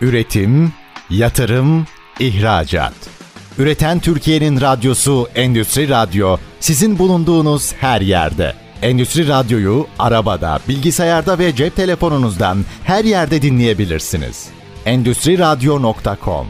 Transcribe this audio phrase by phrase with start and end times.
[0.00, 0.72] Üretim,
[1.10, 1.86] yatırım,
[2.20, 2.92] ihracat.
[3.58, 8.54] Üreten Türkiye'nin radyosu Endüstri Radyo sizin bulunduğunuz her yerde.
[8.82, 14.48] Endüstri Radyo'yu arabada, bilgisayarda ve cep telefonunuzdan her yerde dinleyebilirsiniz.
[14.86, 16.46] Endüstri Radyo.com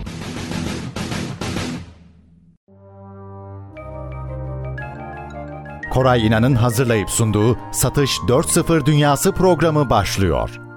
[5.90, 10.69] Koray İnan'ın hazırlayıp sunduğu Satış 4.0 Dünyası programı başlıyor.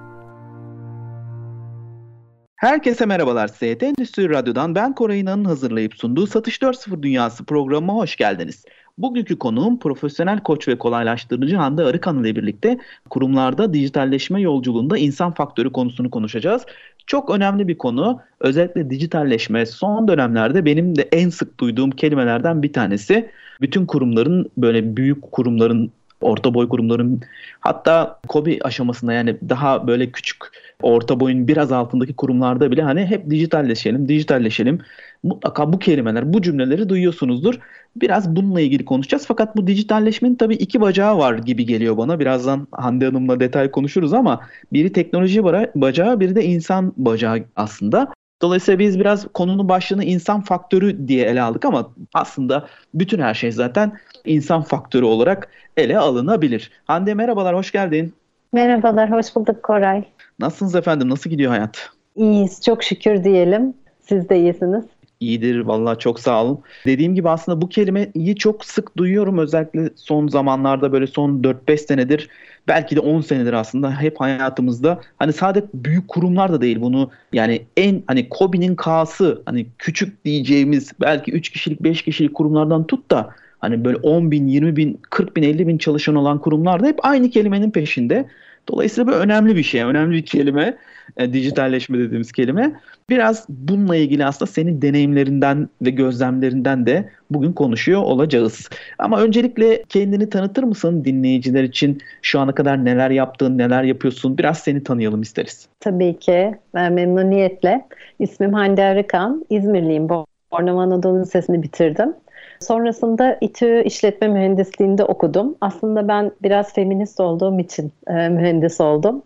[2.64, 3.48] Herkese merhabalar.
[3.48, 8.64] ST Endüstri Radyo'dan ben Koray İnan'ın hazırlayıp sunduğu Satış 4.0 Dünyası programına hoş geldiniz.
[8.98, 12.78] Bugünkü konuğum profesyonel koç ve kolaylaştırıcı Hande Arıkan ile birlikte
[13.10, 16.62] kurumlarda dijitalleşme yolculuğunda insan faktörü konusunu konuşacağız.
[17.06, 18.20] Çok önemli bir konu.
[18.40, 23.30] Özellikle dijitalleşme son dönemlerde benim de en sık duyduğum kelimelerden bir tanesi.
[23.60, 27.20] Bütün kurumların böyle büyük kurumların orta boy kurumların
[27.60, 30.38] hatta kobi aşamasında yani daha böyle küçük
[30.82, 34.78] orta boyun biraz altındaki kurumlarda bile hani hep dijitalleşelim, dijitalleşelim.
[35.22, 37.54] Mutlaka bu kelimeler, bu cümleleri duyuyorsunuzdur.
[37.96, 39.26] Biraz bununla ilgili konuşacağız.
[39.26, 42.20] Fakat bu dijitalleşmenin tabii iki bacağı var gibi geliyor bana.
[42.20, 44.40] Birazdan Hande Hanım'la detay konuşuruz ama
[44.72, 48.08] biri teknoloji bacağı, biri de insan bacağı aslında.
[48.42, 53.52] Dolayısıyla biz biraz konunun başlığını insan faktörü diye ele aldık ama aslında bütün her şey
[53.52, 53.92] zaten
[54.24, 56.70] insan faktörü olarak ele alınabilir.
[56.84, 58.14] Hande merhabalar, hoş geldin.
[58.52, 60.04] Merhabalar, hoş bulduk Koray.
[60.38, 61.90] Nasılsınız efendim, nasıl gidiyor hayat?
[62.16, 63.74] İyiyiz, çok şükür diyelim.
[64.00, 64.84] Siz de iyisiniz.
[65.20, 66.58] İyidir vallahi çok sağ olun.
[66.86, 72.28] Dediğim gibi aslında bu kelimeyi çok sık duyuyorum özellikle son zamanlarda böyle son 4-5 senedir
[72.68, 77.62] belki de 10 senedir aslında hep hayatımızda hani sadece büyük kurumlar da değil bunu yani
[77.76, 83.30] en hani Kobi'nin K'sı hani küçük diyeceğimiz belki 3 kişilik 5 kişilik kurumlardan tut da
[83.58, 86.98] hani böyle 10 bin 20 bin 40 bin 50 bin çalışan olan kurumlar da hep
[87.02, 88.26] aynı kelimenin peşinde.
[88.68, 90.76] Dolayısıyla bu önemli bir şey, önemli bir kelime.
[91.16, 92.72] E, dijitalleşme dediğimiz kelime.
[93.10, 98.68] Biraz bununla ilgili aslında senin deneyimlerinden ve gözlemlerinden de bugün konuşuyor olacağız.
[98.98, 101.98] Ama öncelikle kendini tanıtır mısın dinleyiciler için?
[102.22, 104.38] Şu ana kadar neler yaptın, neler yapıyorsun?
[104.38, 105.68] Biraz seni tanıyalım isteriz.
[105.80, 106.54] Tabii ki.
[106.74, 107.84] Ben memnuniyetle.
[108.18, 109.44] İsmim Hande Arıkan.
[109.50, 110.08] İzmirliyim.
[110.52, 112.14] Bornova Anadolu Lisesi'ni bitirdim.
[112.60, 115.54] Sonrasında İTÜ işletme mühendisliğinde okudum.
[115.60, 119.22] Aslında ben biraz feminist olduğum için e, mühendis oldum.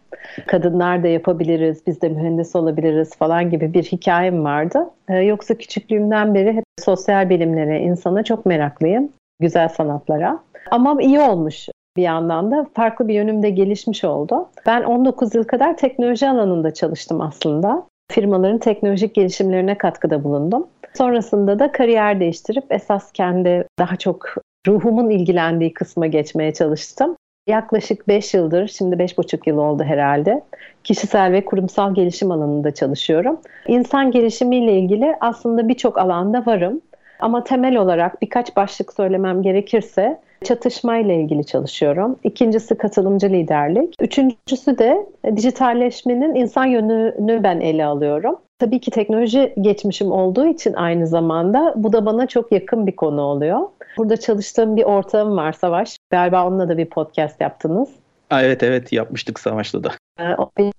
[0.47, 4.91] Kadınlar da yapabiliriz, biz de mühendis olabiliriz falan gibi bir hikayem vardı.
[5.09, 9.09] E, yoksa küçüklüğümden beri hep sosyal bilimlere, insana çok meraklıyım.
[9.41, 10.39] Güzel sanatlara.
[10.71, 11.69] Ama iyi olmuş
[11.99, 14.49] bir yandan da farklı bir yönümde gelişmiş oldu.
[14.67, 17.87] Ben 19 yıl kadar teknoloji alanında çalıştım aslında.
[18.13, 20.67] Firmaların teknolojik gelişimlerine katkıda bulundum.
[20.95, 24.35] Sonrasında da kariyer değiştirip esas kendi daha çok
[24.67, 27.17] ruhumun ilgilendiği kısma geçmeye çalıştım.
[27.47, 30.43] Yaklaşık 5 yıldır, şimdi 5,5 yıl oldu herhalde.
[30.85, 33.41] Kişisel ve kurumsal gelişim alanında çalışıyorum.
[33.67, 36.81] İnsan gelişimiyle ilgili aslında birçok alanda varım.
[37.21, 42.17] Ama temel olarak birkaç başlık söylemem gerekirse çatışmayla ilgili çalışıyorum.
[42.25, 43.95] İkincisi katılımcı liderlik.
[44.01, 45.07] Üçüncüsü de
[45.37, 48.37] dijitalleşmenin insan yönünü ben ele alıyorum.
[48.59, 53.21] Tabii ki teknoloji geçmişim olduğu için aynı zamanda bu da bana çok yakın bir konu
[53.21, 53.61] oluyor.
[53.99, 55.97] Burada çalıştığım bir ortağım var Savaş.
[56.11, 57.89] Galiba onunla da bir podcast yaptınız.
[58.33, 59.91] evet evet yapmıştık Savaş'ta da.
[60.21, 60.37] Ee,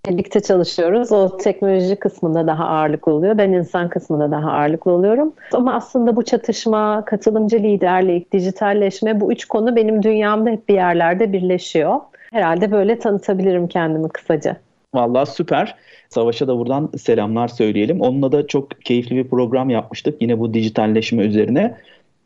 [0.09, 1.11] birlikte çalışıyoruz.
[1.11, 3.37] O teknoloji kısmında daha ağırlıklı oluyor.
[3.37, 5.33] Ben insan kısmında daha ağırlıklı oluyorum.
[5.53, 11.33] Ama aslında bu çatışma, katılımcı liderlik, dijitalleşme bu üç konu benim dünyamda hep bir yerlerde
[11.33, 11.95] birleşiyor.
[12.31, 14.57] Herhalde böyle tanıtabilirim kendimi kısaca.
[14.93, 15.75] Vallahi süper.
[16.09, 18.01] Savaş'a da buradan selamlar söyleyelim.
[18.01, 20.21] Onunla da çok keyifli bir program yapmıştık.
[20.21, 21.75] Yine bu dijitalleşme üzerine.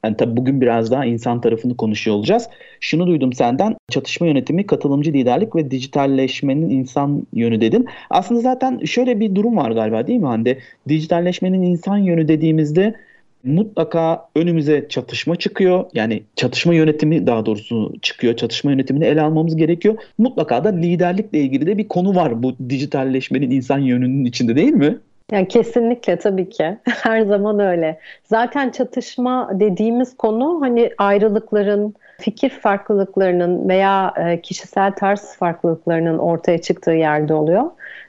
[0.06, 2.50] Yani tabii bugün biraz daha insan tarafını konuşuyor olacağız.
[2.80, 7.88] Şunu duydum senden çatışma yönetimi, katılımcı liderlik ve dijitalleşmenin insan yönü dedin.
[8.10, 10.58] Aslında zaten şöyle bir durum var galiba değil mi Hande?
[10.90, 12.96] Dijitalleşmenin insan yönü dediğimizde
[13.44, 15.86] mutlaka önümüze çatışma çıkıyor.
[15.94, 18.36] Yani çatışma yönetimi daha doğrusu çıkıyor.
[18.36, 19.96] Çatışma yönetimini ele almamız gerekiyor.
[20.18, 24.98] Mutlaka da liderlikle ilgili de bir konu var bu dijitalleşmenin insan yönünün içinde değil mi?
[25.32, 26.78] Yani kesinlikle tabii ki.
[26.86, 28.00] Her zaman öyle.
[28.24, 36.92] Zaten çatışma dediğimiz konu hani ayrılıkların, fikir farklılıklarının veya e, kişisel tarz farklılıklarının ortaya çıktığı
[36.92, 37.64] yerde oluyor.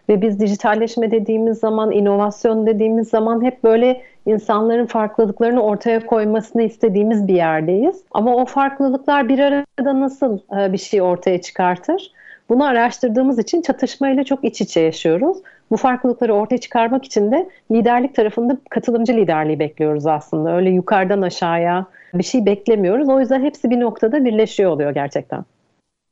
[0.08, 7.28] Ve biz dijitalleşme dediğimiz zaman, inovasyon dediğimiz zaman hep böyle insanların farklılıklarını ortaya koymasını istediğimiz
[7.28, 8.02] bir yerdeyiz.
[8.10, 12.12] Ama o farklılıklar bir arada nasıl e, bir şey ortaya çıkartır?
[12.48, 15.38] Bunu araştırdığımız için çatışmayla çok iç içe yaşıyoruz.
[15.74, 20.56] Bu farklılıkları ortaya çıkarmak için de liderlik tarafında katılımcı liderliği bekliyoruz aslında.
[20.56, 23.08] Öyle yukarıdan aşağıya bir şey beklemiyoruz.
[23.08, 25.44] O yüzden hepsi bir noktada birleşiyor oluyor gerçekten.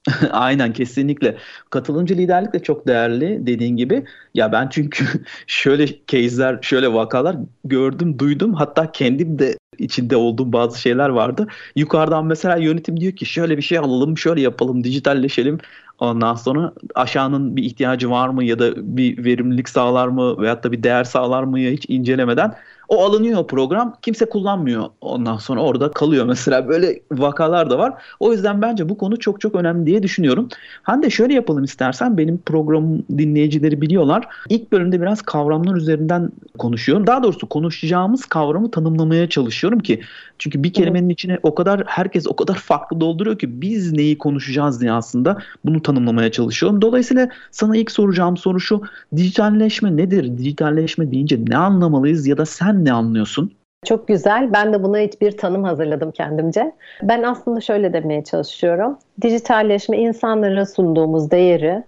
[0.31, 1.37] Aynen kesinlikle.
[1.71, 4.05] Katılımcı liderlik de çok değerli dediğin gibi.
[4.35, 5.05] Ya ben çünkü
[5.47, 8.55] şöyle case'ler, şöyle vakalar gördüm, duydum.
[8.55, 11.47] Hatta kendim de içinde olduğum bazı şeyler vardı.
[11.77, 15.59] Yukarıdan mesela yönetim diyor ki şöyle bir şey alalım, şöyle yapalım, dijitalleşelim.
[16.03, 20.73] Ondan sonra aşağının bir ihtiyacı var mı ya da bir verimlilik sağlar mı veyahut da
[20.73, 22.55] bir değer sağlar mı ya hiç incelemeden
[22.93, 23.97] o alınıyor program.
[24.03, 24.85] Kimse kullanmıyor.
[25.01, 26.69] Ondan sonra orada kalıyor mesela.
[26.69, 27.93] Böyle vakalar da var.
[28.21, 30.49] O yüzden bence bu konu çok çok önemli diye düşünüyorum.
[30.83, 32.19] Hande şöyle yapalım istersen.
[32.19, 34.29] Benim program dinleyicileri biliyorlar.
[34.49, 37.07] İlk bölümde biraz kavramlar üzerinden konuşuyorum.
[37.07, 40.01] Daha doğrusu konuşacağımız kavramı tanımlamaya çalışıyorum ki
[40.39, 44.81] çünkü bir kelimenin içine o kadar herkes o kadar farklı dolduruyor ki biz neyi konuşacağız
[44.81, 46.83] diye aslında bunu tanımlamaya çalışıyorum.
[46.83, 48.83] Dolayısıyla sana ilk soracağım soru şu.
[49.17, 50.39] Dijitalleşme nedir?
[50.39, 53.53] Dijitalleşme deyince ne anlamalıyız ya da sen ne anlıyorsun?
[53.85, 54.53] Çok güzel.
[54.53, 56.73] Ben de buna bir tanım hazırladım kendimce.
[57.03, 58.99] Ben aslında şöyle demeye çalışıyorum.
[59.23, 61.83] Dijitalleşme insanlara sunduğumuz değeri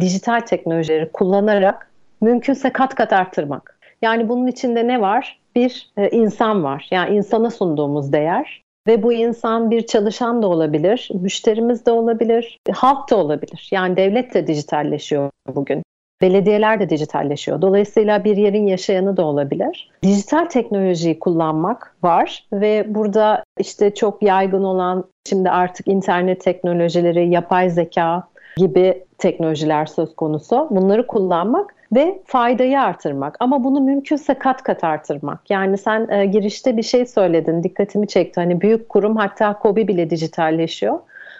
[0.00, 3.78] dijital teknolojileri kullanarak mümkünse kat kat arttırmak.
[4.02, 5.40] Yani bunun içinde ne var?
[5.56, 6.88] Bir e, insan var.
[6.90, 13.10] Yani insana sunduğumuz değer ve bu insan bir çalışan da olabilir, müşterimiz de olabilir, halk
[13.10, 13.68] da olabilir.
[13.70, 15.82] Yani devlet de dijitalleşiyor bugün.
[16.20, 17.62] Belediyeler de dijitalleşiyor.
[17.62, 19.90] Dolayısıyla bir yerin yaşayanı da olabilir.
[20.02, 27.70] Dijital teknolojiyi kullanmak var ve burada işte çok yaygın olan şimdi artık internet teknolojileri, yapay
[27.70, 30.68] zeka gibi teknolojiler söz konusu.
[30.70, 33.36] Bunları kullanmak ve faydayı artırmak.
[33.40, 35.50] Ama bunu mümkünse kat kat artırmak.
[35.50, 38.40] Yani sen e, girişte bir şey söyledin, dikkatimi çekti.
[38.40, 40.98] Hani büyük kurum hatta KOBİ bile dijitalleşiyor.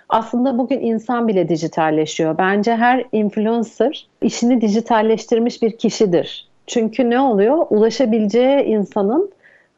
[0.09, 2.39] Aslında bugün insan bile dijitalleşiyor.
[2.39, 6.49] Bence her influencer işini dijitalleştirmiş bir kişidir.
[6.67, 7.67] Çünkü ne oluyor?
[7.71, 9.31] Ulaşabileceği insanın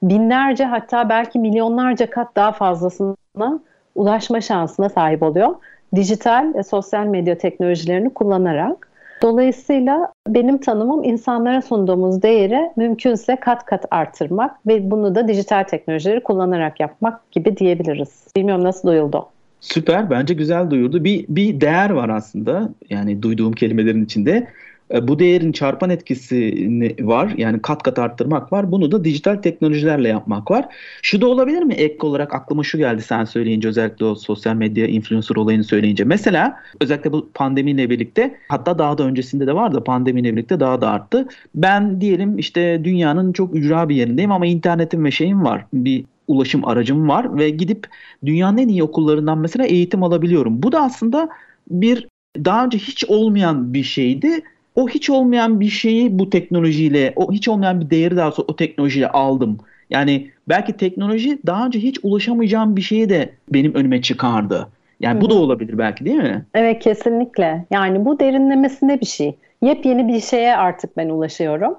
[0.02, 3.60] binlerce hatta belki milyonlarca kat daha fazlasına
[3.94, 5.54] ulaşma şansına sahip oluyor.
[5.94, 8.88] Dijital ve sosyal medya teknolojilerini kullanarak.
[9.22, 16.22] Dolayısıyla benim tanımım insanlara sunduğumuz değeri mümkünse kat kat artırmak ve bunu da dijital teknolojileri
[16.22, 18.26] kullanarak yapmak gibi diyebiliriz.
[18.36, 19.28] Bilmiyorum nasıl duyuldu.
[19.60, 20.10] Süper.
[20.10, 21.04] Bence güzel duyurdu.
[21.04, 22.74] Bir, bir değer var aslında.
[22.90, 24.48] Yani duyduğum kelimelerin içinde.
[24.94, 26.68] E, bu değerin çarpan etkisi
[27.00, 27.34] var.
[27.36, 28.72] Yani kat kat arttırmak var.
[28.72, 30.64] Bunu da dijital teknolojilerle yapmak var.
[31.02, 31.74] Şu da olabilir mi?
[31.74, 36.04] Ek olarak aklıma şu geldi sen söyleyince özellikle o sosyal medya influencer olayını söyleyince.
[36.04, 40.90] Mesela özellikle bu pandemiyle birlikte hatta daha da öncesinde de vardı pandemiyle birlikte daha da
[40.90, 41.28] arttı.
[41.54, 45.66] Ben diyelim işte dünyanın çok ücra bir yerindeyim ama internetim ve şeyim var.
[45.72, 47.86] Bir ulaşım aracım var ve gidip
[48.26, 50.62] dünyanın en iyi okullarından mesela eğitim alabiliyorum.
[50.62, 51.28] Bu da aslında
[51.70, 52.08] bir
[52.44, 54.42] daha önce hiç olmayan bir şeydi.
[54.76, 58.56] O hiç olmayan bir şeyi bu teknolojiyle, o hiç olmayan bir değeri daha sonra o
[58.56, 59.58] teknolojiyle aldım.
[59.90, 64.68] Yani belki teknoloji daha önce hiç ulaşamayacağım bir şeyi de benim önüme çıkardı.
[65.00, 66.44] Yani bu da olabilir belki değil mi?
[66.54, 67.64] Evet kesinlikle.
[67.70, 69.34] Yani bu derinlemesine bir şey.
[69.62, 71.74] Yepyeni bir şeye artık ben ulaşıyorum.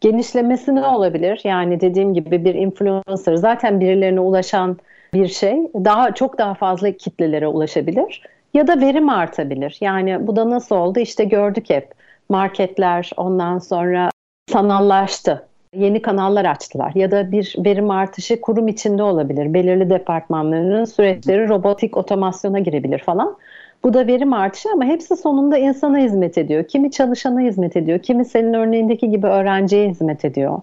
[0.00, 1.40] Genişlemesi ne olabilir?
[1.44, 4.76] Yani dediğim gibi bir influencer zaten birilerine ulaşan
[5.14, 8.22] bir şey daha çok daha fazla kitlelere ulaşabilir
[8.54, 9.78] ya da verim artabilir.
[9.80, 10.98] Yani bu da nasıl oldu?
[11.00, 11.88] İşte gördük hep
[12.28, 14.10] marketler ondan sonra
[14.52, 15.48] sanallaştı.
[15.74, 19.54] Yeni kanallar açtılar ya da bir verim artışı kurum içinde olabilir.
[19.54, 23.36] Belirli departmanların süreçleri robotik otomasyona girebilir falan.
[23.84, 26.64] Bu da verim artışı ama hepsi sonunda insana hizmet ediyor.
[26.64, 30.60] Kimi çalışana hizmet ediyor, kimi senin örneğindeki gibi öğrenciye hizmet ediyor.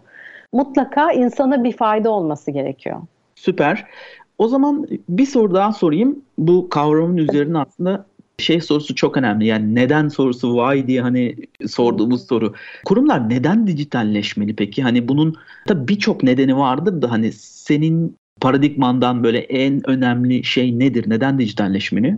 [0.53, 3.01] Mutlaka insana bir fayda olması gerekiyor.
[3.35, 3.85] Süper.
[4.37, 6.21] O zaman bir soru daha sorayım.
[6.37, 8.05] Bu kavramın üzerine aslında
[8.43, 9.45] şey sorusu çok önemli.
[9.45, 11.35] Yani neden sorusu why diye hani
[11.67, 12.53] sorduğumuz soru.
[12.85, 14.83] Kurumlar neden dijitalleşmeli peki?
[14.83, 15.35] Hani bunun
[15.69, 21.09] da birçok nedeni vardır da hani senin paradigmandan böyle en önemli şey nedir?
[21.09, 22.17] Neden dijitalleşmeli?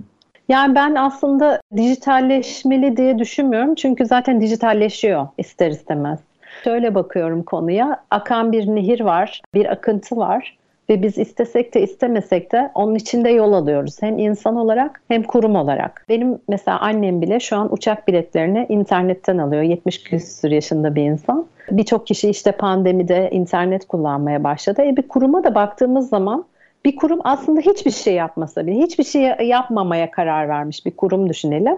[0.50, 3.76] Yani ben aslında dijitalleşmeli diye düşünmüyorum.
[3.76, 6.20] Çünkü zaten dijitalleşiyor ister istemez.
[6.64, 8.04] Şöyle bakıyorum konuya.
[8.12, 10.58] Akan bir nehir var, bir akıntı var
[10.90, 14.02] ve biz istesek de istemesek de onun içinde yol alıyoruz.
[14.02, 16.06] Hem insan olarak hem kurum olarak.
[16.10, 19.62] Benim mesela annem bile şu an uçak biletlerini internetten alıyor.
[19.62, 21.46] 70 küsur yaşında bir insan.
[21.72, 24.82] Birçok kişi işte pandemide internet kullanmaya başladı.
[24.82, 26.46] E bir kuruma da baktığımız zaman
[26.86, 31.78] bir kurum aslında hiçbir şey yapmasa bile, hiçbir şey yapmamaya karar vermiş bir kurum düşünelim.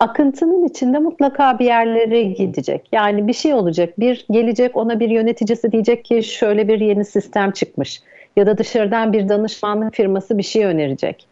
[0.00, 2.88] Akıntının içinde mutlaka bir yerlere gidecek.
[2.92, 7.50] Yani bir şey olacak, bir gelecek ona bir yöneticisi diyecek ki şöyle bir yeni sistem
[7.50, 8.02] çıkmış.
[8.36, 11.26] Ya da dışarıdan bir danışmanlık firması bir şey önerecek.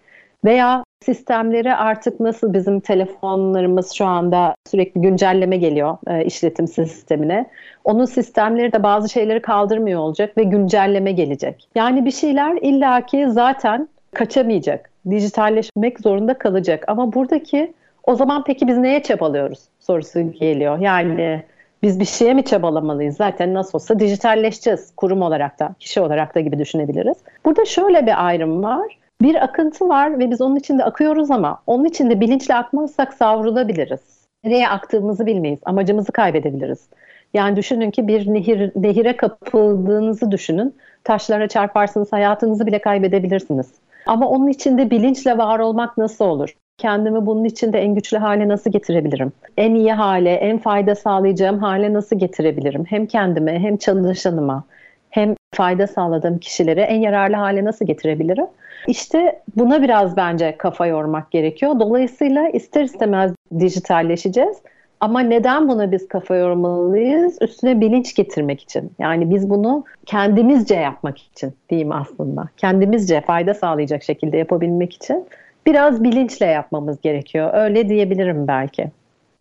[0.44, 7.46] Veya sistemleri artık nasıl bizim telefonlarımız şu anda sürekli güncelleme geliyor e, işletim sistemine.
[7.84, 11.68] Onun sistemleri de bazı şeyleri kaldırmıyor olacak ve güncelleme gelecek.
[11.74, 14.90] Yani bir şeyler illaki zaten kaçamayacak.
[15.10, 16.84] Dijitalleşmek zorunda kalacak.
[16.86, 17.72] Ama buradaki
[18.04, 20.78] o zaman peki biz neye çabalıyoruz sorusu geliyor.
[20.78, 21.42] Yani
[21.86, 23.16] biz bir şeye mi çabalamalıyız?
[23.16, 27.16] Zaten nasıl olsa dijitalleşeceğiz kurum olarak da, kişi olarak da gibi düşünebiliriz.
[27.44, 28.98] Burada şöyle bir ayrım var.
[29.22, 34.00] Bir akıntı var ve biz onun içinde akıyoruz ama onun içinde bilinçle akmazsak savrulabiliriz.
[34.44, 36.88] Nereye aktığımızı bilmeyiz, amacımızı kaybedebiliriz.
[37.34, 40.74] Yani düşünün ki bir nehir, nehire kapıldığınızı düşünün.
[41.04, 43.66] Taşlara çarparsınız, hayatınızı bile kaybedebilirsiniz.
[44.06, 46.56] Ama onun içinde bilinçle var olmak nasıl olur?
[46.78, 49.32] Kendimi bunun içinde en güçlü hale nasıl getirebilirim?
[49.56, 52.84] En iyi hale, en fayda sağlayacağım hale nasıl getirebilirim?
[52.84, 54.64] Hem kendime hem çalışanıma
[55.10, 58.46] hem fayda sağladığım kişilere en yararlı hale nasıl getirebilirim?
[58.88, 61.80] İşte buna biraz bence kafa yormak gerekiyor.
[61.80, 64.56] Dolayısıyla ister istemez dijitalleşeceğiz.
[65.00, 67.38] Ama neden buna biz kafa yormalıyız?
[67.42, 68.92] Üstüne bilinç getirmek için.
[68.98, 72.44] Yani biz bunu kendimizce yapmak için diyeyim aslında.
[72.56, 75.26] Kendimizce fayda sağlayacak şekilde yapabilmek için
[75.66, 77.50] biraz bilinçle yapmamız gerekiyor.
[77.54, 78.90] Öyle diyebilirim belki.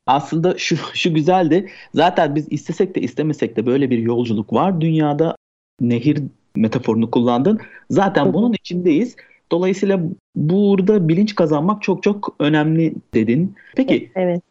[0.08, 1.70] Aslında şu şu güzeldi.
[1.94, 4.82] Zaten biz istesek de istemesek de böyle bir yolculuk var.
[4.82, 5.36] Dünyada
[5.82, 6.24] nehir
[6.56, 7.60] metaforunu kullandın.
[7.90, 9.16] Zaten bunun içindeyiz.
[9.52, 10.00] Dolayısıyla
[10.36, 13.56] burada bilinç kazanmak çok çok önemli dedin.
[13.76, 14.42] Peki evet.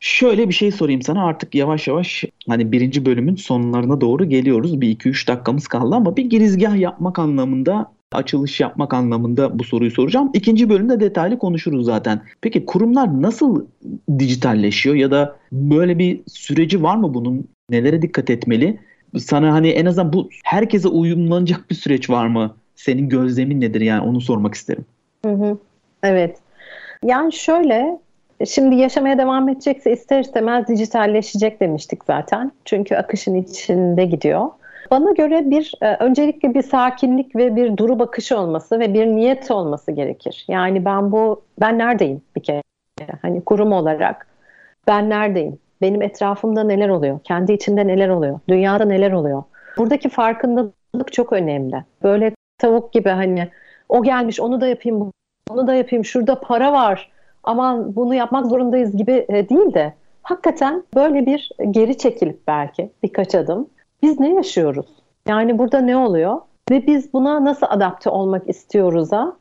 [0.00, 4.80] şöyle bir şey sorayım sana artık yavaş yavaş hani birinci bölümün sonlarına doğru geliyoruz.
[4.80, 9.90] Bir iki üç dakikamız kaldı ama bir girizgah yapmak anlamında açılış yapmak anlamında bu soruyu
[9.90, 10.30] soracağım.
[10.34, 12.20] İkinci bölümde detaylı konuşuruz zaten.
[12.40, 13.66] Peki kurumlar nasıl
[14.18, 17.48] dijitalleşiyor ya da böyle bir süreci var mı bunun?
[17.70, 18.78] Nelere dikkat etmeli?
[19.18, 22.54] Sana hani en azından bu herkese uyumlanacak bir süreç var mı?
[22.76, 24.84] Senin gözlemin nedir yani onu sormak isterim.
[25.24, 25.58] Hı hı.
[26.02, 26.36] Evet.
[27.04, 27.98] Yani şöyle
[28.46, 32.52] şimdi yaşamaya devam edecekse ister istemez dijitalleşecek demiştik zaten.
[32.64, 34.46] Çünkü akışın içinde gidiyor.
[34.90, 39.50] Bana göre bir e, öncelikle bir sakinlik ve bir duru bakışı olması ve bir niyet
[39.50, 40.44] olması gerekir.
[40.48, 42.62] Yani ben bu ben neredeyim bir kere?
[43.22, 44.26] Hani kurum olarak
[44.86, 45.58] ben neredeyim?
[45.80, 47.20] Benim etrafımda neler oluyor?
[47.24, 48.40] Kendi içimde neler oluyor?
[48.48, 49.42] Dünyada neler oluyor?
[49.76, 51.84] Buradaki farkındalık çok önemli.
[52.02, 53.48] Böyle tavuk gibi hani
[53.88, 55.12] o gelmiş onu da yapayım
[55.48, 57.10] bunu da yapayım şurada para var
[57.44, 59.92] aman bunu yapmak zorundayız gibi e, değil de
[60.22, 63.68] hakikaten böyle bir geri çekilip belki birkaç adım
[64.02, 64.86] biz ne yaşıyoruz?
[65.28, 66.40] Yani burada ne oluyor?
[66.70, 69.36] Ve biz buna nasıl adapte olmak istiyoruz'a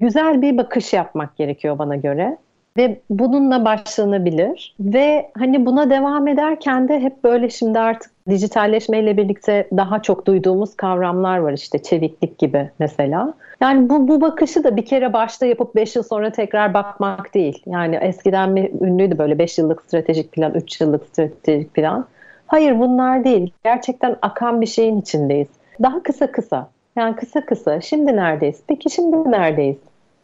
[0.00, 2.38] güzel bir bakış yapmak gerekiyor bana göre.
[2.76, 4.74] Ve bununla başlanabilir.
[4.80, 10.76] Ve hani buna devam ederken de hep böyle şimdi artık dijitalleşmeyle birlikte daha çok duyduğumuz
[10.76, 13.34] kavramlar var işte çeviklik gibi mesela.
[13.60, 17.62] Yani bu, bu bakışı da bir kere başta yapıp 5 yıl sonra tekrar bakmak değil.
[17.66, 22.06] Yani eskiden bir ünlüydü böyle 5 yıllık stratejik plan, 3 yıllık stratejik plan.
[22.46, 23.52] Hayır bunlar değil.
[23.64, 25.48] Gerçekten akan bir şeyin içindeyiz.
[25.82, 26.68] Daha kısa kısa.
[26.96, 27.80] Yani kısa kısa.
[27.80, 28.62] Şimdi neredeyiz?
[28.66, 29.76] Peki şimdi neredeyiz?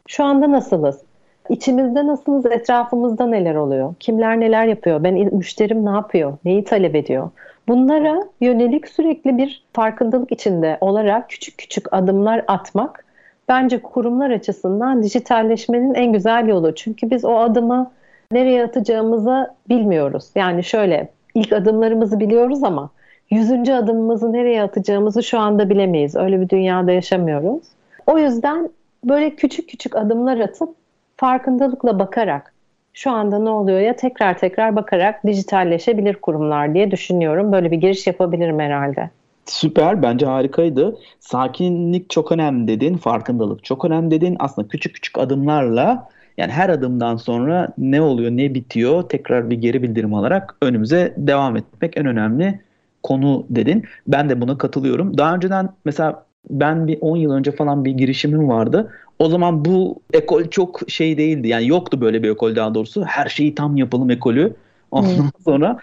[0.09, 1.01] Şu anda nasılız?
[1.49, 2.47] İçimizde nasılız?
[2.47, 3.95] Etrafımızda neler oluyor?
[4.01, 5.05] Kimler neler yapıyor?
[5.05, 6.39] Ben müşterim ne yapıyor?
[6.45, 7.31] Neyi talep ediyor?
[7.69, 13.05] Bunlara yönelik sürekli bir farkındalık içinde olarak küçük küçük adımlar atmak
[13.49, 16.75] bence kurumlar açısından dijitalleşmenin en güzel yolu.
[16.75, 17.91] Çünkü biz o adımı
[18.33, 20.25] nereye atacağımızı bilmiyoruz.
[20.35, 22.91] Yani şöyle ilk adımlarımızı biliyoruz ama
[23.31, 26.17] yüzüncü adımımızı nereye atacağımızı şu anda bilemeyiz.
[26.17, 27.63] Öyle bir dünyada yaşamıyoruz.
[28.07, 28.71] O yüzden
[29.05, 30.69] böyle küçük küçük adımlar atıp
[31.17, 32.53] farkındalıkla bakarak
[32.93, 37.53] şu anda ne oluyor ya tekrar tekrar bakarak dijitalleşebilir kurumlar diye düşünüyorum.
[37.53, 39.11] Böyle bir giriş yapabilirim herhalde.
[39.47, 40.97] Süper bence harikaydı.
[41.21, 44.37] Sakinlik çok önemli dedin, farkındalık çok önemli dedin.
[44.39, 49.83] Aslında küçük küçük adımlarla yani her adımdan sonra ne oluyor, ne bitiyor tekrar bir geri
[49.83, 52.61] bildirim alarak önümüze devam etmek en önemli
[53.03, 53.85] konu dedin.
[54.07, 55.19] Ben de buna katılıyorum.
[55.19, 58.91] Daha önceden mesela ben bir 10 yıl önce falan bir girişimim vardı.
[59.19, 61.49] O zaman bu ekol çok şey değildi.
[61.49, 63.05] Yani yoktu böyle bir ekol daha doğrusu.
[63.05, 64.55] Her şeyi tam yapalım ekolü.
[64.91, 65.79] Ondan sonra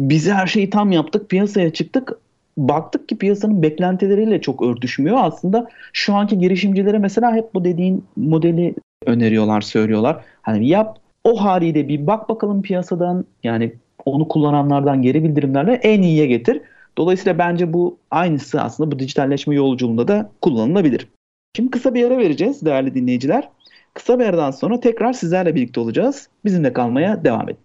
[0.00, 1.30] biz her şeyi tam yaptık.
[1.30, 2.12] Piyasaya çıktık.
[2.56, 5.16] Baktık ki piyasanın beklentileriyle çok örtüşmüyor.
[5.20, 8.74] Aslında şu anki girişimcilere mesela hep bu dediğin modeli
[9.06, 10.24] öneriyorlar, söylüyorlar.
[10.42, 13.72] Hani yap o haliyle bir bak bakalım piyasadan yani
[14.04, 16.60] onu kullananlardan geri bildirimlerle en iyiye getir.
[16.98, 21.08] Dolayısıyla bence bu aynısı aslında bu dijitalleşme yolculuğunda da kullanılabilir.
[21.56, 23.48] Şimdi kısa bir ara vereceğiz değerli dinleyiciler.
[23.94, 26.28] Kısa bir aradan sonra tekrar sizlerle birlikte olacağız.
[26.44, 27.60] Bizimle kalmaya devam edin.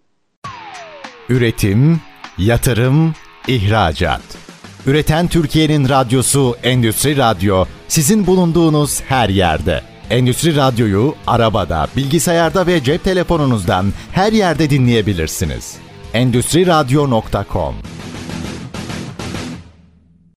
[1.28, 2.00] Üretim,
[2.38, 3.14] yatırım,
[3.48, 4.38] ihracat.
[4.86, 9.95] Üreten Türkiye'nin radyosu Endüstri Radyo sizin bulunduğunuz her yerde.
[10.10, 15.78] Endüstri Radyo'yu arabada, bilgisayarda ve cep telefonunuzdan her yerde dinleyebilirsiniz.
[16.14, 17.74] Endüstri Radyo.com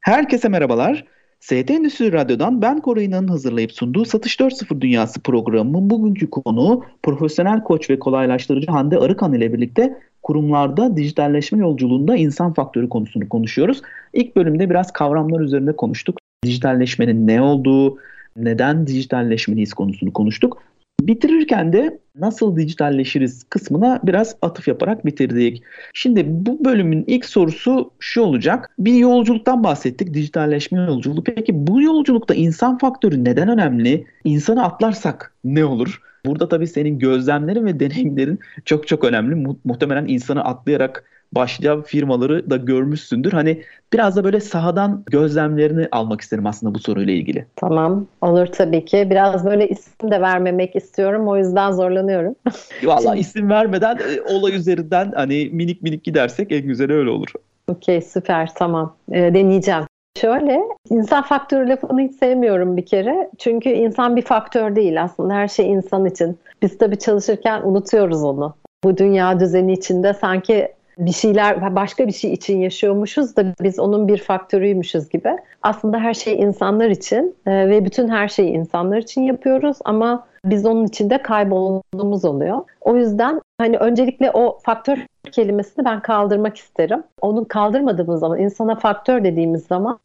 [0.02, 1.06] Herkese merhabalar.
[1.40, 7.90] ST Endüstri Radyo'dan ben Koray'ın hazırlayıp sunduğu Satış 4.0 Dünyası programının bugünkü konuğu profesyonel koç
[7.90, 13.82] ve kolaylaştırıcı Hande Arıkan ile birlikte kurumlarda dijitalleşme yolculuğunda insan faktörü konusunu konuşuyoruz.
[14.14, 16.18] İlk bölümde biraz kavramlar üzerinde konuştuk.
[16.46, 17.98] Dijitalleşmenin ne olduğu,
[18.36, 20.64] neden dijitalleşmeliyiz konusunu konuştuk.
[21.02, 25.64] Bitirirken de nasıl dijitalleşiriz kısmına biraz atıf yaparak bitirdik.
[25.94, 28.70] Şimdi bu bölümün ilk sorusu şu olacak.
[28.80, 31.24] Bir yolculuktan bahsettik, dijitalleşme yolculuğu.
[31.24, 34.06] Peki bu yolculukta insan faktörü neden önemli?
[34.24, 36.02] İnsanı atlarsak ne olur?
[36.26, 39.56] Burada tabii senin gözlemlerin ve deneyimlerin çok çok önemli.
[39.64, 43.32] muhtemelen insanı atlayarak başlayan firmaları da görmüşsündür.
[43.32, 47.46] Hani biraz da böyle sahadan gözlemlerini almak isterim aslında bu soruyla ilgili.
[47.56, 49.08] Tamam olur tabii ki.
[49.10, 51.28] Biraz böyle isim de vermemek istiyorum.
[51.28, 52.36] O yüzden zorlanıyorum.
[52.84, 57.30] Valla isim vermeden e, olay üzerinden hani minik minik gidersek en güzeli öyle olur.
[57.68, 58.96] Okey süper tamam.
[59.12, 59.84] Ee, deneyeceğim.
[60.18, 63.30] Şöyle, insan faktörü lafını hiç sevmiyorum bir kere.
[63.38, 66.38] Çünkü insan bir faktör değil aslında her şey insan için.
[66.62, 68.56] Biz tabii çalışırken unutuyoruz onu.
[68.84, 74.08] Bu dünya düzeni içinde sanki bir şeyler başka bir şey için yaşıyormuşuz da biz onun
[74.08, 75.38] bir faktörüymüşüz gibi.
[75.62, 80.66] Aslında her şey insanlar için e, ve bütün her şeyi insanlar için yapıyoruz ama biz
[80.66, 82.62] onun içinde kaybolduğumuz oluyor.
[82.82, 84.98] O yüzden hani öncelikle o faktör
[85.32, 87.04] kelimesini ben kaldırmak isterim.
[87.22, 90.00] Onu kaldırmadığımız zaman insana faktör dediğimiz zaman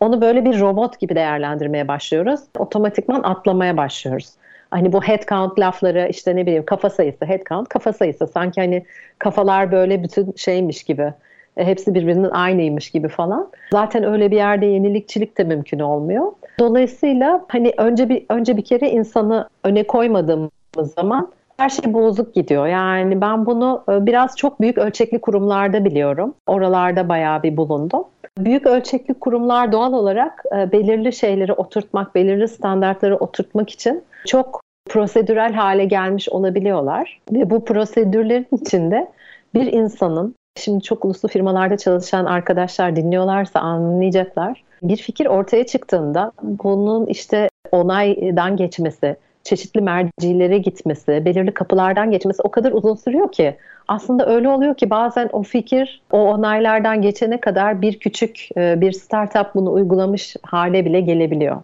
[0.00, 2.40] onu böyle bir robot gibi değerlendirmeye başlıyoruz.
[2.58, 4.30] Otomatikman atlamaya başlıyoruz
[4.74, 8.60] hani bu head count lafları işte ne bileyim kafa sayısı head count kafa sayısı sanki
[8.60, 8.84] hani
[9.18, 11.12] kafalar böyle bütün şeymiş gibi
[11.56, 13.50] e, hepsi birbirinin aynıymış gibi falan.
[13.72, 16.32] Zaten öyle bir yerde yenilikçilik de mümkün olmuyor.
[16.58, 22.66] Dolayısıyla hani önce bir önce bir kere insanı öne koymadığımız zaman her şey bozuk gidiyor.
[22.66, 26.34] Yani ben bunu e, biraz çok büyük ölçekli kurumlarda biliyorum.
[26.46, 28.04] Oralarda bayağı bir bulundum.
[28.38, 35.52] Büyük ölçekli kurumlar doğal olarak e, belirli şeyleri oturtmak, belirli standartları oturtmak için çok prosedürel
[35.52, 37.20] hale gelmiş olabiliyorlar.
[37.32, 39.08] Ve bu prosedürlerin içinde
[39.54, 44.64] bir insanın, şimdi çok uluslu firmalarda çalışan arkadaşlar dinliyorlarsa anlayacaklar.
[44.82, 52.50] Bir fikir ortaya çıktığında bunun işte onaydan geçmesi, çeşitli mercilere gitmesi, belirli kapılardan geçmesi o
[52.50, 53.56] kadar uzun sürüyor ki
[53.88, 58.92] aslında öyle oluyor ki bazen o fikir o onaylardan geçene kadar bir küçük e, bir
[58.92, 61.62] startup bunu uygulamış hale bile gelebiliyor.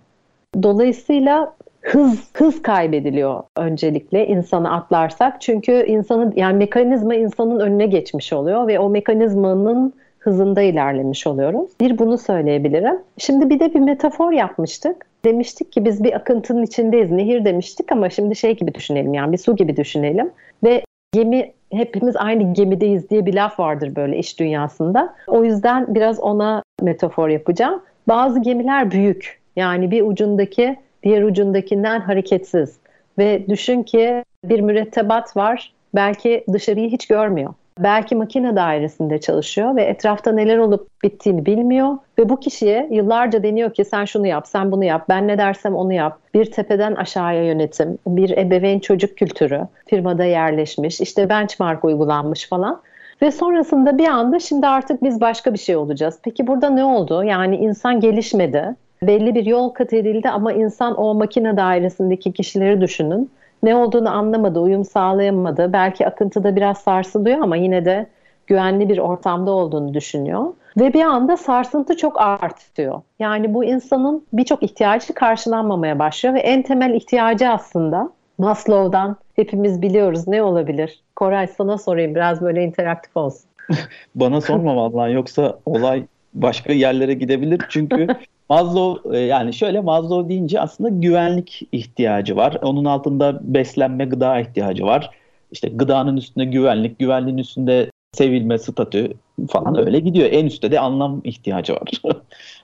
[0.62, 5.40] Dolayısıyla hız hız kaybediliyor öncelikle insanı atlarsak.
[5.40, 11.70] Çünkü insanın yani mekanizma insanın önüne geçmiş oluyor ve o mekanizmanın hızında ilerlemiş oluyoruz.
[11.80, 12.98] Bir bunu söyleyebilirim.
[13.18, 15.06] Şimdi bir de bir metafor yapmıştık.
[15.24, 17.10] Demiştik ki biz bir akıntının içindeyiz.
[17.10, 20.30] Nehir demiştik ama şimdi şey gibi düşünelim yani bir su gibi düşünelim.
[20.64, 25.14] Ve gemi hepimiz aynı gemideyiz diye bir laf vardır böyle iş dünyasında.
[25.26, 27.82] O yüzden biraz ona metafor yapacağım.
[28.08, 29.40] Bazı gemiler büyük.
[29.56, 32.78] Yani bir ucundaki diğer ucundakinden hareketsiz.
[33.18, 37.54] Ve düşün ki bir mürettebat var belki dışarıyı hiç görmüyor.
[37.78, 43.74] Belki makine dairesinde çalışıyor ve etrafta neler olup bittiğini bilmiyor ve bu kişiye yıllarca deniyor
[43.74, 46.18] ki sen şunu yap, sen bunu yap, ben ne dersem onu yap.
[46.34, 52.80] Bir tepeden aşağıya yönetim, bir ebeveyn çocuk kültürü firmada yerleşmiş, işte benchmark uygulanmış falan.
[53.22, 56.18] Ve sonrasında bir anda şimdi artık biz başka bir şey olacağız.
[56.22, 57.24] Peki burada ne oldu?
[57.24, 63.30] Yani insan gelişmedi belli bir yol kat edildi ama insan o makine dairesindeki kişileri düşünün.
[63.62, 65.72] Ne olduğunu anlamadı, uyum sağlayamadı.
[65.72, 68.06] Belki akıntıda biraz sarsılıyor ama yine de
[68.46, 70.44] güvenli bir ortamda olduğunu düşünüyor.
[70.80, 73.00] Ve bir anda sarsıntı çok artıyor.
[73.18, 80.28] Yani bu insanın birçok ihtiyacı karşılanmamaya başlıyor ve en temel ihtiyacı aslında Maslow'dan hepimiz biliyoruz
[80.28, 81.00] ne olabilir?
[81.16, 83.50] Koray sana sorayım biraz böyle interaktif olsun.
[84.14, 87.60] Bana sorma vallahi yoksa olay başka yerlere gidebilir.
[87.68, 88.06] Çünkü
[88.50, 92.58] Maslow e, yani şöyle Maslow deyince aslında güvenlik ihtiyacı var.
[92.62, 95.10] Onun altında beslenme, gıda ihtiyacı var.
[95.52, 99.12] İşte gıdanın üstünde güvenlik, güvenliğin üstünde sevilme, statü
[99.50, 100.28] falan öyle gidiyor.
[100.32, 101.90] En üstte de anlam ihtiyacı var.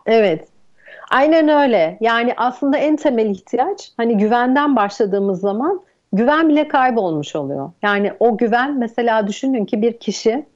[0.07, 0.49] evet.
[1.11, 1.99] Aynen öyle.
[2.01, 5.81] Yani aslında en temel ihtiyaç hani güvenden başladığımız zaman
[6.13, 7.71] güven bile kaybolmuş oluyor.
[7.83, 10.47] Yani o güven mesela düşünün ki bir kişi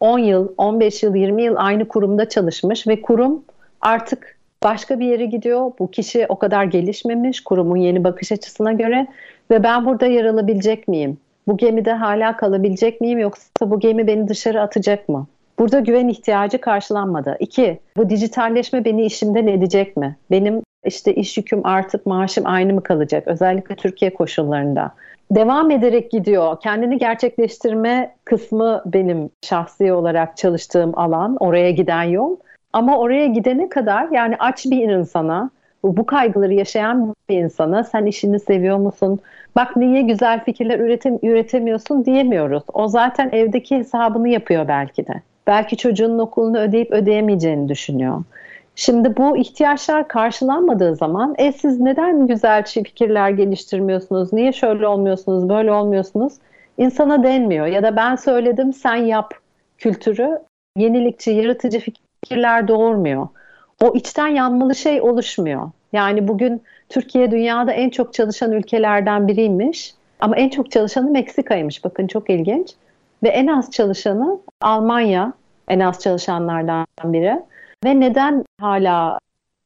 [0.00, 3.44] 10 yıl, 15 yıl, 20 yıl aynı kurumda çalışmış ve kurum
[3.80, 5.72] artık başka bir yere gidiyor.
[5.78, 9.06] Bu kişi o kadar gelişmemiş kurumun yeni bakış açısına göre
[9.50, 11.18] ve ben burada yer alabilecek miyim?
[11.48, 15.26] Bu gemide hala kalabilecek miyim yoksa bu gemi beni dışarı atacak mı?
[15.58, 17.36] Burada güven ihtiyacı karşılanmadı.
[17.40, 20.16] İki, bu dijitalleşme beni işimden edecek mi?
[20.30, 23.28] Benim işte iş yüküm artıp maaşım aynı mı kalacak?
[23.28, 24.94] Özellikle Türkiye koşullarında.
[25.30, 26.60] Devam ederek gidiyor.
[26.60, 32.36] Kendini gerçekleştirme kısmı benim şahsi olarak çalıştığım alan, oraya giden yol.
[32.72, 35.50] Ama oraya gidene kadar yani aç bir insana,
[35.84, 39.20] bu kaygıları yaşayan bir insana sen işini seviyor musun?
[39.56, 42.62] Bak niye güzel fikirler üretim, üretemiyorsun diyemiyoruz.
[42.72, 45.22] O zaten evdeki hesabını yapıyor belki de.
[45.46, 48.22] Belki çocuğunun okulunu ödeyip ödeyemeyeceğini düşünüyor.
[48.74, 54.32] Şimdi bu ihtiyaçlar karşılanmadığı zaman e siz neden güzel fikirler geliştirmiyorsunuz?
[54.32, 56.32] Niye şöyle olmuyorsunuz, böyle olmuyorsunuz?
[56.78, 59.34] İnsana denmiyor ya da ben söyledim sen yap
[59.78, 60.38] kültürü
[60.76, 61.80] yenilikçi, yaratıcı
[62.24, 63.28] fikirler doğurmuyor.
[63.84, 65.70] O içten yanmalı şey oluşmuyor.
[65.92, 69.94] Yani bugün Türkiye dünyada en çok çalışan ülkelerden biriymiş.
[70.20, 71.84] Ama en çok çalışanı Meksika'ymış.
[71.84, 72.74] Bakın çok ilginç.
[73.22, 75.32] Ve en az çalışanı Almanya
[75.68, 77.42] en az çalışanlardan biri.
[77.84, 79.18] Ve neden hala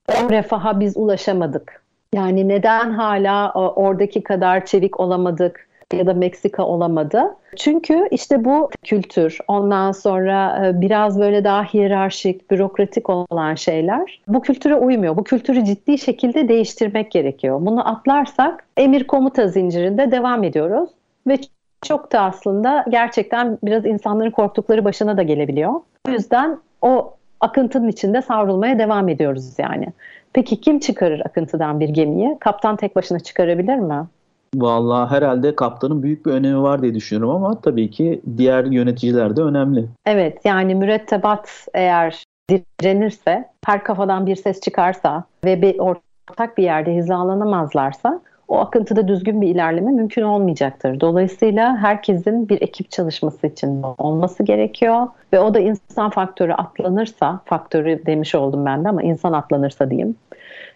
[0.08, 1.82] o refaha biz ulaşamadık?
[2.14, 7.36] Yani neden hala oradaki kadar çevik olamadık ya da Meksika olamadı?
[7.56, 14.40] Çünkü işte bu kültür, ondan sonra e, biraz böyle daha hiyerarşik, bürokratik olan şeyler bu
[14.42, 15.16] kültüre uymuyor.
[15.16, 17.58] Bu kültürü ciddi şekilde değiştirmek gerekiyor.
[17.60, 20.90] Bunu atlarsak emir komuta zincirinde devam ediyoruz
[21.26, 21.38] ve
[21.82, 25.72] çok da aslında gerçekten biraz insanların korktukları başına da gelebiliyor.
[26.08, 29.86] O yüzden o akıntının içinde savrulmaya devam ediyoruz yani.
[30.32, 32.36] Peki kim çıkarır akıntıdan bir gemiyi?
[32.40, 34.06] Kaptan tek başına çıkarabilir mi?
[34.54, 39.42] Vallahi herhalde kaptanın büyük bir önemi var diye düşünüyorum ama tabii ki diğer yöneticiler de
[39.42, 39.88] önemli.
[40.06, 46.94] Evet yani mürettebat eğer direnirse, her kafadan bir ses çıkarsa ve bir ortak bir yerde
[46.94, 51.00] hizalanamazlarsa o akıntıda düzgün bir ilerleme mümkün olmayacaktır.
[51.00, 58.06] Dolayısıyla herkesin bir ekip çalışması için olması gerekiyor ve o da insan faktörü atlanırsa, faktörü
[58.06, 60.16] demiş oldum ben de ama insan atlanırsa diyeyim.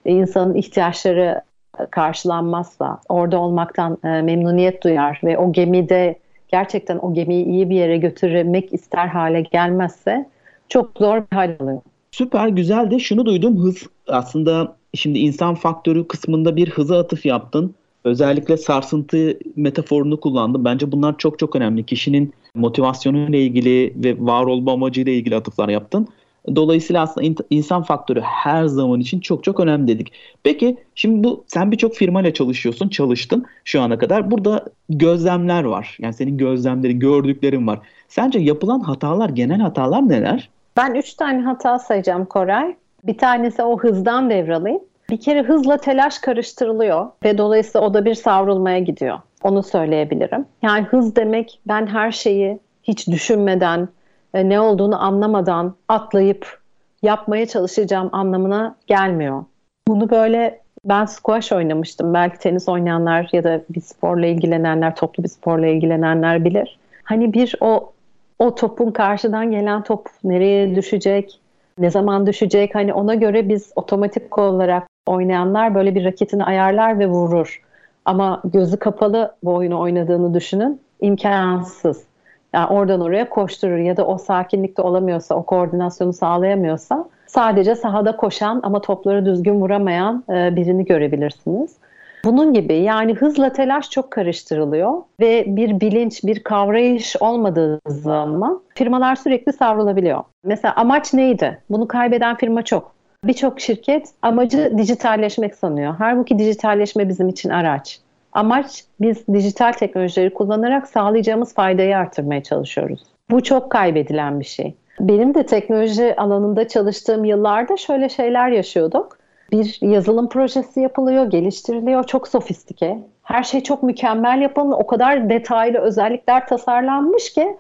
[0.07, 1.43] E, insanın ihtiyaçları
[1.91, 7.97] karşılanmazsa, orada olmaktan e, memnuniyet duyar ve o gemide gerçekten o gemiyi iyi bir yere
[7.97, 10.29] götürmek ister hale gelmezse
[10.69, 11.81] çok zor bir hal alıyor.
[12.11, 17.75] Süper güzel de şunu duydum hız aslında şimdi insan faktörü kısmında bir hıza atıf yaptın.
[18.05, 20.65] Özellikle sarsıntı metaforunu kullandım.
[20.65, 21.87] Bence bunlar çok çok önemli.
[21.87, 26.09] Kişinin motivasyonuyla ilgili ve var olma amacıyla ilgili atıflar yaptın.
[26.57, 30.13] Dolayısıyla aslında insan faktörü her zaman için çok çok önemli dedik.
[30.43, 34.31] Peki şimdi bu sen birçok firmayla çalışıyorsun, çalıştın şu ana kadar.
[34.31, 35.97] Burada gözlemler var.
[36.01, 37.79] Yani senin gözlemlerin, gördüklerin var.
[38.09, 40.49] Sence yapılan hatalar, genel hatalar neler?
[40.77, 42.75] Ben üç tane hata sayacağım Koray.
[43.05, 44.81] Bir tanesi o hızdan devralayım.
[45.11, 49.19] Bir kere hızla telaş karıştırılıyor ve dolayısıyla o da bir savrulmaya gidiyor.
[49.43, 50.45] Onu söyleyebilirim.
[50.63, 53.89] Yani hız demek ben her şeyi hiç düşünmeden,
[54.35, 56.59] e, ne olduğunu anlamadan atlayıp
[57.03, 59.45] yapmaya çalışacağım anlamına gelmiyor.
[59.89, 62.15] Bunu böyle ben squash oynamıştım.
[62.15, 66.79] Belki tenis oynayanlar ya da bir sporla ilgilenenler, toplu bir sporla ilgilenenler bilir.
[67.05, 67.93] Hani bir o
[68.39, 71.41] o topun karşıdan gelen top nereye düşecek,
[71.79, 77.07] ne zaman düşecek hani ona göre biz otomatik olarak oynayanlar böyle bir raketini ayarlar ve
[77.07, 77.63] vurur.
[78.05, 82.08] Ama gözü kapalı bu oyunu oynadığını düşünün imkansız.
[82.53, 88.61] Yani oradan oraya koşturur ya da o sakinlikte olamıyorsa, o koordinasyonu sağlayamıyorsa sadece sahada koşan
[88.63, 91.77] ama topları düzgün vuramayan e, birini görebilirsiniz.
[92.25, 99.17] Bunun gibi yani hızla telaş çok karıştırılıyor ve bir bilinç, bir kavrayış olmadığı zaman firmalar
[99.17, 100.25] sürekli savrulabiliyor.
[100.45, 101.59] Mesela amaç neydi?
[101.71, 102.93] Bunu kaybeden firma çok.
[103.25, 105.95] Birçok şirket amacı dijitalleşmek sanıyor.
[105.99, 108.01] Halbuki dijitalleşme bizim için araç.
[108.39, 113.03] Amaç biz dijital teknolojileri kullanarak sağlayacağımız faydayı artırmaya çalışıyoruz.
[113.31, 114.75] Bu çok kaybedilen bir şey.
[115.01, 119.19] Benim de teknoloji alanında çalıştığım yıllarda şöyle şeyler yaşıyorduk.
[119.53, 122.99] Bir yazılım projesi yapılıyor, geliştiriliyor, çok sofistike.
[123.23, 127.57] Her şey çok mükemmel yapılmış, o kadar detaylı özellikler tasarlanmış ki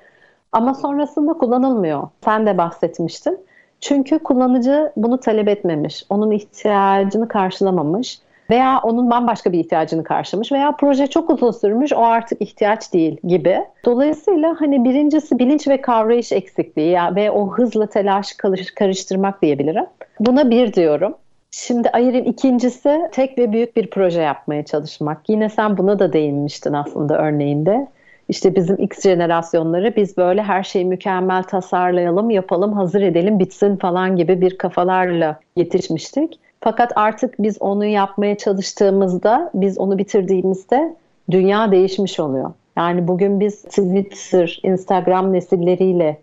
[0.52, 2.08] ama sonrasında kullanılmıyor.
[2.24, 3.40] Sen de bahsetmiştin.
[3.80, 8.18] Çünkü kullanıcı bunu talep etmemiş, onun ihtiyacını karşılamamış
[8.50, 13.16] veya onun bambaşka bir ihtiyacını karşılamış veya proje çok uzun sürmüş o artık ihtiyaç değil
[13.24, 13.58] gibi.
[13.84, 18.32] Dolayısıyla hani birincisi bilinç ve kavrayış eksikliği ya ve o hızlı telaş
[18.74, 19.86] karıştırmak diyebilirim.
[20.20, 21.14] Buna bir diyorum.
[21.50, 25.28] Şimdi ayırayım ikincisi tek ve büyük bir proje yapmaya çalışmak.
[25.28, 27.86] Yine sen buna da değinmiştin aslında örneğinde.
[28.28, 34.16] İşte bizim X jenerasyonları biz böyle her şeyi mükemmel tasarlayalım, yapalım, hazır edelim, bitsin falan
[34.16, 36.38] gibi bir kafalarla yetişmiştik.
[36.60, 40.94] Fakat artık biz onu yapmaya çalıştığımızda, biz onu bitirdiğimizde
[41.30, 42.52] dünya değişmiş oluyor.
[42.76, 46.16] Yani bugün biz Twitter, Instagram nesilleriyle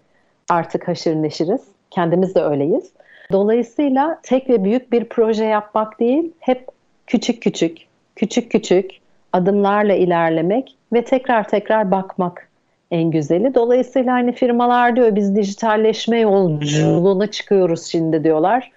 [0.49, 1.61] artık haşır neşiriz.
[1.91, 2.91] Kendimiz de öyleyiz.
[3.31, 6.67] Dolayısıyla tek ve büyük bir proje yapmak değil, hep
[7.07, 7.77] küçük küçük,
[8.15, 8.91] küçük küçük
[9.33, 12.49] adımlarla ilerlemek ve tekrar tekrar bakmak
[12.91, 13.55] en güzeli.
[13.55, 18.71] Dolayısıyla hani firmalar diyor biz dijitalleşme yolculuğuna çıkıyoruz şimdi diyorlar.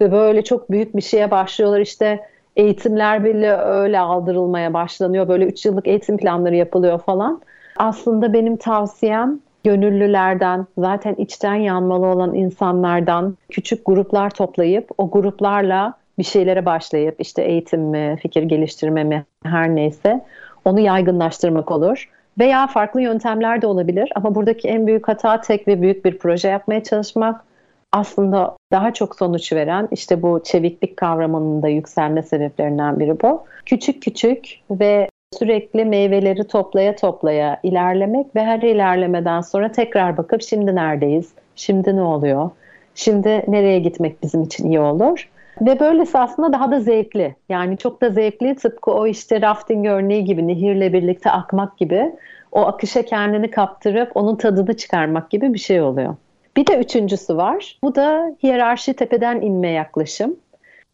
[0.00, 2.20] Ve böyle çok büyük bir şeye başlıyorlar işte
[2.56, 5.28] eğitimler bile öyle aldırılmaya başlanıyor.
[5.28, 7.40] Böyle 3 yıllık eğitim planları yapılıyor falan.
[7.76, 16.24] Aslında benim tavsiyem gönüllülerden, zaten içten yanmalı olan insanlardan küçük gruplar toplayıp o gruplarla bir
[16.24, 20.24] şeylere başlayıp işte eğitim mi, fikir geliştirme mi her neyse
[20.64, 22.10] onu yaygınlaştırmak olur.
[22.38, 26.48] Veya farklı yöntemler de olabilir ama buradaki en büyük hata tek ve büyük bir proje
[26.48, 27.44] yapmaya çalışmak.
[27.92, 33.44] Aslında daha çok sonuç veren işte bu çeviklik kavramının da yükselme sebeplerinden biri bu.
[33.66, 35.08] Küçük küçük ve
[35.38, 42.02] sürekli meyveleri toplaya toplaya ilerlemek ve her ilerlemeden sonra tekrar bakıp şimdi neredeyiz, şimdi ne
[42.02, 42.50] oluyor,
[42.94, 45.30] şimdi nereye gitmek bizim için iyi olur.
[45.60, 47.34] Ve böylesi aslında daha da zevkli.
[47.48, 52.12] Yani çok da zevkli tıpkı o işte rafting örneği gibi nehirle birlikte akmak gibi
[52.52, 56.14] o akışa kendini kaptırıp onun tadını çıkarmak gibi bir şey oluyor.
[56.56, 57.78] Bir de üçüncüsü var.
[57.82, 60.36] Bu da hiyerarşi tepeden inme yaklaşım.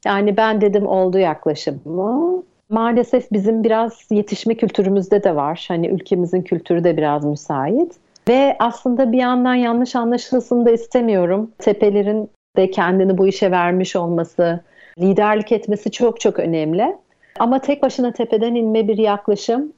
[0.04, 2.42] Yani ben dedim oldu yaklaşımı.
[2.68, 5.64] Maalesef bizim biraz yetişme kültürümüzde de var.
[5.68, 7.96] Hani ülkemizin kültürü de biraz müsait.
[8.28, 11.50] Ve aslında bir yandan yanlış anlaşılsın da istemiyorum.
[11.58, 14.60] Tepelerin de kendini bu işe vermiş olması,
[14.98, 16.96] liderlik etmesi çok çok önemli.
[17.38, 19.72] Ama tek başına tepeden inme bir yaklaşım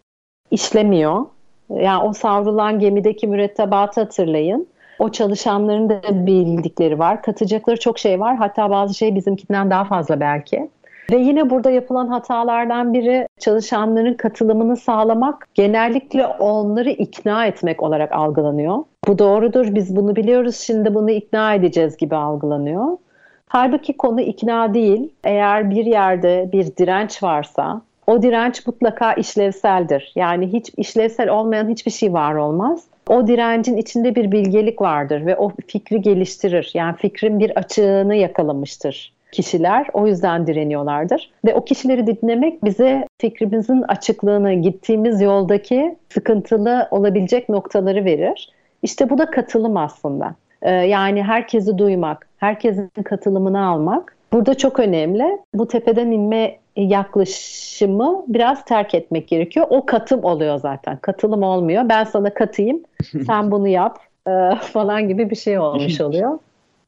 [0.51, 1.27] işlemiyor.
[1.71, 4.66] Yani o savrulan gemideki mürettebatı hatırlayın.
[5.03, 7.23] O çalışanların da bildikleri var.
[7.23, 8.37] Katacakları çok şey var.
[8.37, 10.71] Hatta bazı şey bizimkinden daha fazla belki.
[11.12, 18.79] Ve yine burada yapılan hatalardan biri çalışanların katılımını sağlamak, genellikle onları ikna etmek olarak algılanıyor.
[19.09, 22.87] Bu doğrudur, biz bunu biliyoruz, şimdi bunu ikna edeceğiz gibi algılanıyor.
[23.49, 25.12] Halbuki konu ikna değil.
[25.25, 30.12] Eğer bir yerde bir direnç varsa o direnç mutlaka işlevseldir.
[30.15, 32.85] Yani hiç işlevsel olmayan hiçbir şey var olmaz.
[33.12, 36.70] O direncin içinde bir bilgelik vardır ve o fikri geliştirir.
[36.75, 41.31] Yani fikrin bir açığını yakalamıştır kişiler o yüzden direniyorlardır.
[41.44, 48.53] Ve o kişileri dinlemek bize fikrimizin açıklığını, gittiğimiz yoldaki sıkıntılı olabilecek noktaları verir.
[48.83, 50.35] İşte bu da katılım aslında.
[50.62, 55.38] Ee, yani herkesi duymak, herkesin katılımını almak burada çok önemli.
[55.55, 59.67] Bu tepeden inme yaklaşımı biraz terk etmek gerekiyor.
[59.71, 60.97] O katım oluyor zaten.
[60.97, 61.89] Katılım olmuyor.
[61.89, 62.81] Ben sana katayım,
[63.27, 64.31] sen bunu yap e,
[64.61, 66.39] falan gibi bir şey olmuş oluyor.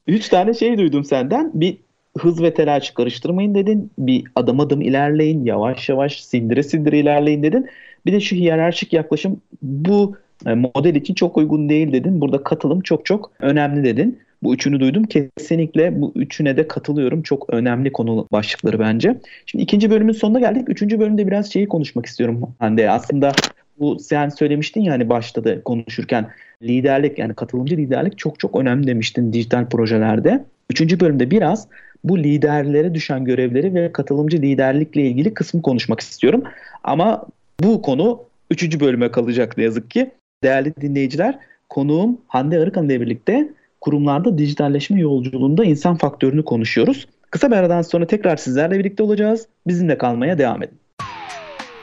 [0.07, 1.51] Üç tane şey duydum senden.
[1.53, 1.77] Bir
[2.17, 3.91] hız ve telaş karıştırmayın dedin.
[3.97, 7.69] Bir adım adım ilerleyin, yavaş yavaş sindire sindire ilerleyin dedin.
[8.05, 12.21] Bir de şu hiyerarşik yaklaşım bu e, model için çok uygun değil dedin.
[12.21, 14.19] Burada katılım çok çok önemli dedin.
[14.43, 15.03] Bu üçünü duydum.
[15.03, 17.21] Kesinlikle bu üçüne de katılıyorum.
[17.21, 19.17] Çok önemli konu başlıkları bence.
[19.45, 20.69] Şimdi ikinci bölümün sonuna geldik.
[20.69, 22.89] Üçüncü bölümde biraz şeyi konuşmak istiyorum Hande.
[22.89, 23.31] Aslında
[23.79, 26.27] bu sen söylemiştin ya hani başta da konuşurken
[26.63, 30.43] liderlik yani katılımcı liderlik çok çok önemli demiştin dijital projelerde.
[30.69, 31.67] Üçüncü bölümde biraz
[32.03, 36.43] bu liderlere düşen görevleri ve katılımcı liderlikle ilgili kısmı konuşmak istiyorum.
[36.83, 37.25] Ama
[37.63, 40.11] bu konu üçüncü bölüme kalacak ne yazık ki.
[40.43, 43.49] Değerli dinleyiciler, konuğum Hande Arıkan ile birlikte
[43.85, 47.07] kurumlarda dijitalleşme yolculuğunda insan faktörünü konuşuyoruz.
[47.31, 49.47] Kısa bir aradan sonra tekrar sizlerle birlikte olacağız.
[49.67, 50.77] Bizimle kalmaya devam edin.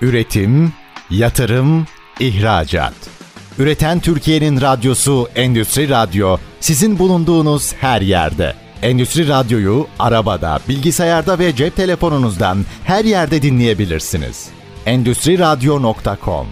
[0.00, 0.72] Üretim,
[1.10, 1.86] yatırım,
[2.20, 2.94] ihracat.
[3.58, 8.52] Üreten Türkiye'nin radyosu Endüstri Radyo sizin bulunduğunuz her yerde.
[8.82, 14.48] Endüstri Radyo'yu arabada, bilgisayarda ve cep telefonunuzdan her yerde dinleyebilirsiniz.
[14.86, 16.46] Endüstri Radyo.com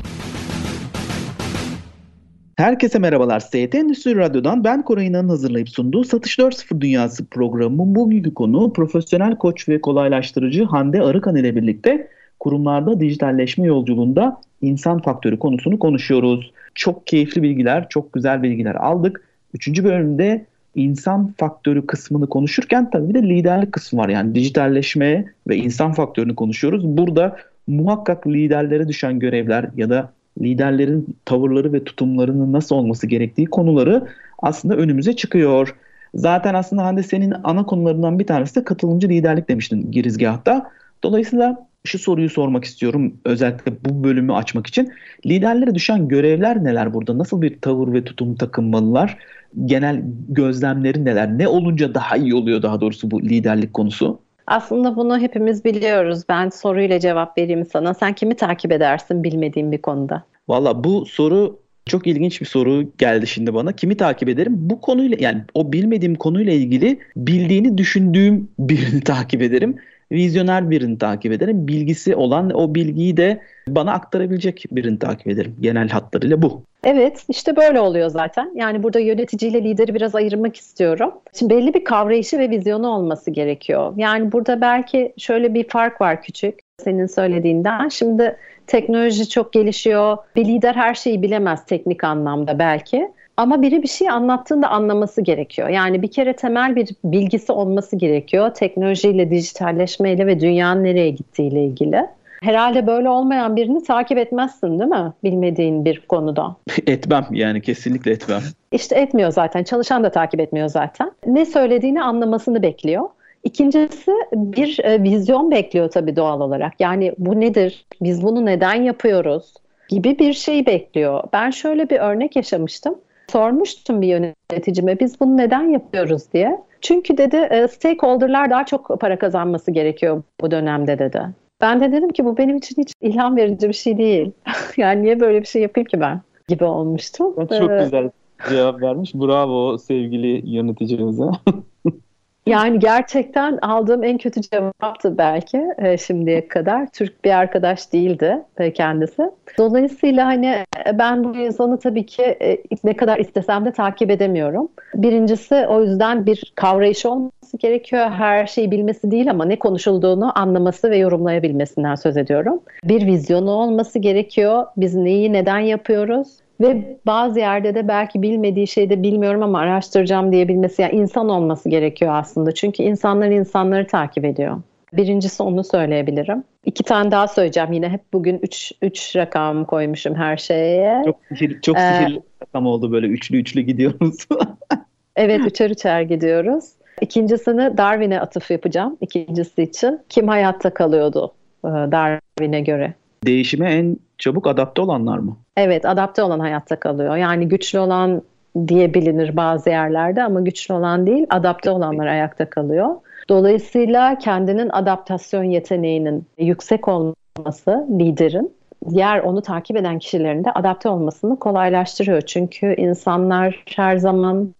[2.60, 3.40] Herkese merhabalar.
[3.40, 9.36] ST Endüstri Radyo'dan ben Koray İnan'ın hazırlayıp sunduğu Satış 4.0 Dünyası programının bugünkü konu profesyonel
[9.36, 12.08] koç ve kolaylaştırıcı Hande Arıkan ile birlikte
[12.40, 16.52] kurumlarda dijitalleşme yolculuğunda insan faktörü konusunu konuşuyoruz.
[16.74, 19.28] Çok keyifli bilgiler, çok güzel bilgiler aldık.
[19.54, 24.08] Üçüncü bölümde insan faktörü kısmını konuşurken tabii de liderlik kısmı var.
[24.08, 26.84] Yani dijitalleşme ve insan faktörünü konuşuyoruz.
[26.86, 34.08] Burada muhakkak liderlere düşen görevler ya da liderlerin tavırları ve tutumlarının nasıl olması gerektiği konuları
[34.38, 35.76] aslında önümüze çıkıyor.
[36.14, 40.70] Zaten aslında Hande senin ana konularından bir tanesi de katılımcı liderlik demiştin girizgahta.
[41.02, 44.92] Dolayısıyla şu soruyu sormak istiyorum özellikle bu bölümü açmak için.
[45.26, 47.18] Liderlere düşen görevler neler burada?
[47.18, 49.18] Nasıl bir tavır ve tutum takınmalılar?
[49.64, 51.38] Genel gözlemleri neler?
[51.38, 54.20] Ne olunca daha iyi oluyor daha doğrusu bu liderlik konusu?
[54.50, 56.22] Aslında bunu hepimiz biliyoruz.
[56.28, 57.94] Ben soruyla cevap vereyim sana.
[57.94, 60.26] Sen kimi takip edersin bilmediğim bir konuda?
[60.48, 63.72] Valla bu soru Çok ilginç bir soru geldi şimdi bana.
[63.76, 64.54] Kimi takip ederim?
[64.58, 69.76] Bu konuyla yani o bilmediğim konuyla ilgili bildiğini düşündüğüm birini takip ederim.
[70.12, 71.68] Vizyoner birini takip ederim.
[71.68, 75.56] Bilgisi olan o bilgiyi de bana aktarabilecek birini takip ederim.
[75.60, 76.62] Genel hatlarıyla bu.
[76.84, 78.52] Evet işte böyle oluyor zaten.
[78.54, 81.12] Yani burada yöneticiyle lideri biraz ayırmak istiyorum.
[81.38, 83.92] Şimdi belli bir kavrayışı ve vizyonu olması gerekiyor.
[83.96, 87.88] Yani burada belki şöyle bir fark var küçük senin söylediğinden.
[87.88, 90.16] Şimdi teknoloji çok gelişiyor.
[90.36, 93.08] Bir lider her şeyi bilemez teknik anlamda belki.
[93.40, 95.68] Ama biri bir şey anlattığında anlaması gerekiyor.
[95.68, 98.54] Yani bir kere temel bir bilgisi olması gerekiyor.
[98.54, 102.06] Teknolojiyle, dijitalleşmeyle ve dünyanın nereye gittiğiyle ilgili.
[102.42, 105.12] Herhalde böyle olmayan birini takip etmezsin değil mi?
[105.24, 106.56] Bilmediğin bir konuda.
[106.86, 108.42] Etmem yani kesinlikle etmem.
[108.72, 109.64] İşte etmiyor zaten.
[109.64, 111.12] Çalışan da takip etmiyor zaten.
[111.26, 113.08] Ne söylediğini anlamasını bekliyor.
[113.44, 116.72] İkincisi bir e, vizyon bekliyor tabii doğal olarak.
[116.80, 117.84] Yani bu nedir?
[118.02, 119.54] Biz bunu neden yapıyoruz?
[119.90, 121.24] gibi bir şey bekliyor.
[121.32, 122.94] Ben şöyle bir örnek yaşamıştım.
[123.30, 126.60] Sormuştum bir yöneticime biz bunu neden yapıyoruz diye.
[126.80, 131.22] Çünkü dedi e, stakeholder'lar daha çok para kazanması gerekiyor bu dönemde dedi.
[131.60, 134.32] Ben de dedim ki bu benim için hiç ilham verici bir şey değil.
[134.76, 137.34] yani niye böyle bir şey yapayım ki ben gibi olmuştu.
[137.36, 138.10] Çok ee, güzel
[138.48, 139.14] cevap vermiş.
[139.14, 141.24] Bravo sevgili yöneticimize.
[142.50, 146.86] Yani gerçekten aldığım en kötü cevaptı belki e, şimdiye kadar.
[146.92, 149.22] Türk bir arkadaş değildi e, kendisi.
[149.58, 150.46] Dolayısıyla hani
[150.86, 152.38] e, ben bu insanı tabii ki
[152.84, 154.68] ne kadar istesem de takip edemiyorum.
[154.94, 158.10] Birincisi o yüzden bir kavrayışı olması gerekiyor.
[158.10, 162.60] Her şeyi bilmesi değil ama ne konuşulduğunu anlaması ve yorumlayabilmesinden söz ediyorum.
[162.84, 164.66] Bir vizyonu olması gerekiyor.
[164.76, 166.28] Biz neyi neden yapıyoruz?
[166.60, 172.14] Ve bazı yerde de belki bilmediği şeyde bilmiyorum ama araştıracağım diyebilmesi, yani insan olması gerekiyor
[172.14, 172.54] aslında.
[172.54, 174.56] Çünkü insanlar insanları takip ediyor.
[174.92, 176.44] Birincisi onu söyleyebilirim.
[176.64, 177.72] İki tane daha söyleyeceğim.
[177.72, 181.02] Yine hep bugün üç, üç rakam koymuşum her şeye.
[181.04, 184.26] Çok, sihir, çok ee, sihirli rakam oldu böyle üçlü üçlü gidiyoruz.
[185.16, 186.64] evet üçer üçer gidiyoruz.
[187.00, 188.96] İkincisini Darwin'e atıf yapacağım.
[189.00, 191.32] İkincisi için kim hayatta kalıyordu
[191.64, 192.94] e, Darwin'e göre?
[193.24, 195.36] Değişime en çabuk adapte olanlar mı?
[195.56, 197.16] Evet adapte olan hayatta kalıyor.
[197.16, 198.22] Yani güçlü olan
[198.68, 202.88] diye bilinir bazı yerlerde ama güçlü olan değil adapte olanlar ayakta kalıyor.
[203.28, 208.52] Dolayısıyla kendinin adaptasyon yeteneğinin yüksek olması liderin
[208.88, 212.20] diğer onu takip eden kişilerin de adapte olmasını kolaylaştırıyor.
[212.20, 214.54] Çünkü insanlar her zaman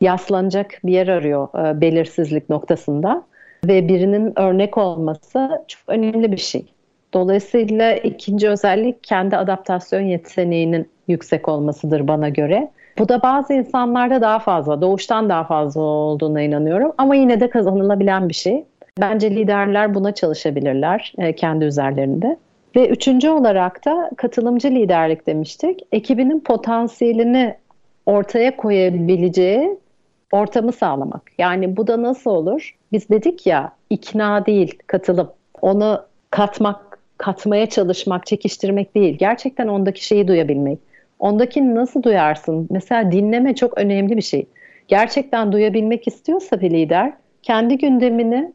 [0.00, 3.22] yaslanacak bir yer arıyor e, belirsizlik noktasında
[3.64, 6.66] ve birinin örnek olması çok önemli bir şey.
[7.14, 12.70] Dolayısıyla ikinci özellik kendi adaptasyon yeteneğinin yüksek olmasıdır bana göre.
[12.98, 18.28] Bu da bazı insanlarda daha fazla, doğuştan daha fazla olduğuna inanıyorum ama yine de kazanılabilen
[18.28, 18.64] bir şey.
[19.00, 22.36] Bence liderler buna çalışabilirler e, kendi üzerlerinde.
[22.76, 25.80] Ve üçüncü olarak da katılımcı liderlik demiştik.
[25.92, 27.54] Ekibinin potansiyelini
[28.06, 29.78] ortaya koyabileceği
[30.32, 31.22] ortamı sağlamak.
[31.38, 32.76] Yani bu da nasıl olur?
[32.92, 35.30] Biz dedik ya ikna değil katılım.
[35.62, 36.89] Onu katmak
[37.20, 39.18] katmaya çalışmak, çekiştirmek değil.
[39.18, 40.78] Gerçekten ondaki şeyi duyabilmek.
[41.18, 42.66] Ondakini nasıl duyarsın?
[42.70, 44.46] Mesela dinleme çok önemli bir şey.
[44.88, 48.52] Gerçekten duyabilmek istiyorsa bir lider kendi gündemini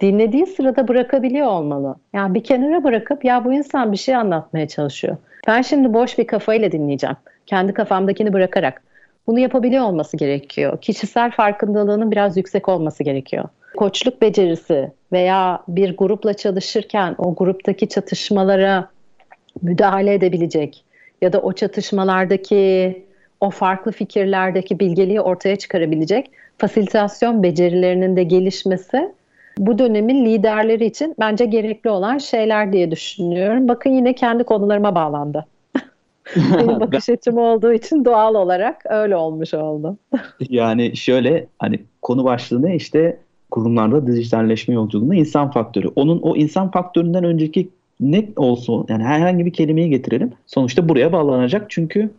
[0.00, 1.96] dinlediği sırada bırakabiliyor olmalı.
[2.12, 5.16] Yani bir kenara bırakıp ya bu insan bir şey anlatmaya çalışıyor.
[5.46, 7.16] Ben şimdi boş bir kafayla dinleyeceğim.
[7.46, 8.82] Kendi kafamdakini bırakarak.
[9.26, 10.80] Bunu yapabiliyor olması gerekiyor.
[10.80, 18.88] Kişisel farkındalığının biraz yüksek olması gerekiyor koçluk becerisi veya bir grupla çalışırken o gruptaki çatışmalara
[19.62, 20.84] müdahale edebilecek
[21.22, 23.02] ya da o çatışmalardaki
[23.40, 29.12] o farklı fikirlerdeki bilgeliği ortaya çıkarabilecek fasilitasyon becerilerinin de gelişmesi
[29.58, 33.68] bu dönemin liderleri için bence gerekli olan şeyler diye düşünüyorum.
[33.68, 35.46] Bakın yine kendi konularıma bağlandı.
[36.36, 39.96] Benim bakış açım olduğu için doğal olarak öyle olmuş oldu.
[40.48, 43.18] yani şöyle hani konu başlığı ne işte
[43.50, 45.88] kurumlarda dijitalleşme yolculuğunda insan faktörü.
[45.96, 47.68] Onun o insan faktöründen önceki
[48.00, 50.32] ne olsun yani herhangi bir kelimeyi getirelim.
[50.46, 52.10] Sonuçta buraya bağlanacak çünkü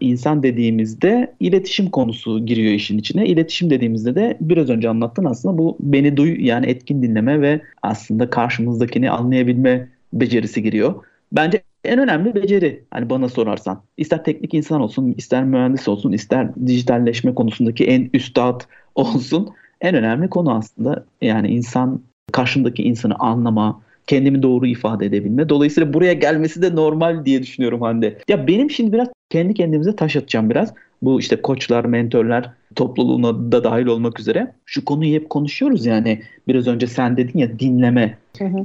[0.00, 3.26] insan dediğimizde iletişim konusu giriyor işin içine.
[3.26, 8.30] İletişim dediğimizde de biraz önce anlattın aslında bu beni duy yani etkin dinleme ve aslında
[8.30, 10.94] karşımızdakini anlayabilme becerisi giriyor.
[11.36, 13.82] Bence en önemli beceri hani bana sorarsan.
[13.96, 18.60] İster teknik insan olsun, ister mühendis olsun, ister dijitalleşme konusundaki en üstad
[18.94, 22.00] olsun en önemli konu aslında yani insan
[22.32, 25.48] karşımdaki insanı anlama, kendimi doğru ifade edebilme.
[25.48, 28.18] Dolayısıyla buraya gelmesi de normal diye düşünüyorum Hande.
[28.28, 30.74] Ya benim şimdi biraz kendi kendimize taş atacağım biraz.
[31.02, 34.52] Bu işte koçlar, mentorlar topluluğuna da dahil olmak üzere.
[34.66, 36.22] Şu konuyu hep konuşuyoruz yani.
[36.48, 38.18] Biraz önce sen dedin ya dinleme.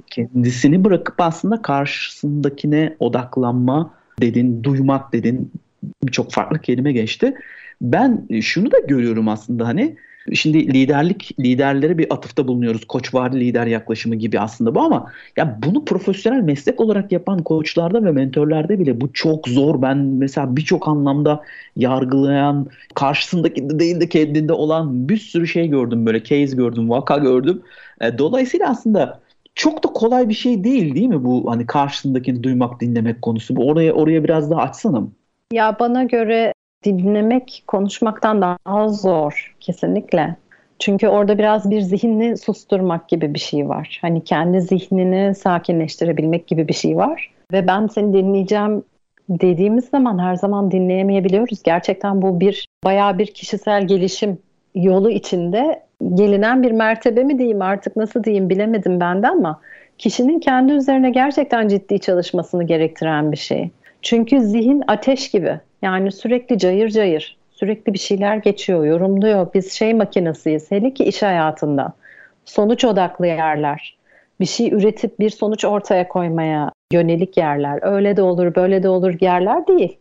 [0.09, 5.51] Kendisini bırakıp aslında karşısındakine odaklanma dedin, duymak dedin.
[6.03, 7.33] birçok farklı kelime geçti.
[7.81, 9.95] Ben şunu da görüyorum aslında hani
[10.33, 12.85] Şimdi liderlik liderlere bir atıfta bulunuyoruz.
[12.85, 18.11] Koçvari lider yaklaşımı gibi aslında bu ama ya bunu profesyonel meslek olarak yapan koçlarda ve
[18.11, 19.81] mentörlerde bile bu çok zor.
[19.81, 21.43] Ben mesela birçok anlamda
[21.75, 27.17] yargılayan, karşısındaki de değil de kendinde olan bir sürü şey gördüm böyle case gördüm, vaka
[27.17, 27.61] gördüm.
[28.01, 29.19] E, dolayısıyla aslında
[29.55, 33.55] çok da kolay bir şey değil değil mi bu hani karşısındakini duymak, dinlemek konusu.
[33.55, 35.03] Bu oraya oraya biraz daha açsana.
[35.53, 40.35] Ya bana göre dinlemek konuşmaktan daha zor kesinlikle.
[40.79, 43.99] Çünkü orada biraz bir zihnini susturmak gibi bir şey var.
[44.01, 47.31] Hani kendi zihnini sakinleştirebilmek gibi bir şey var.
[47.51, 48.83] Ve ben seni dinleyeceğim
[49.29, 51.63] dediğimiz zaman her zaman dinleyemeyebiliyoruz.
[51.63, 54.37] Gerçekten bu bir bayağı bir kişisel gelişim
[54.75, 55.83] yolu içinde
[56.13, 59.61] gelinen bir mertebe mi diyeyim artık nasıl diyeyim bilemedim ben de ama
[59.97, 63.69] kişinin kendi üzerine gerçekten ciddi çalışmasını gerektiren bir şey.
[64.01, 65.59] Çünkü zihin ateş gibi.
[65.81, 69.53] Yani sürekli cayır cayır, sürekli bir şeyler geçiyor, yorumluyor.
[69.53, 71.93] Biz şey makinesiyiz, hele ki iş hayatında.
[72.45, 73.97] Sonuç odaklı yerler.
[74.39, 77.79] Bir şey üretip bir sonuç ortaya koymaya yönelik yerler.
[77.81, 79.97] Öyle de olur, böyle de olur yerler değil.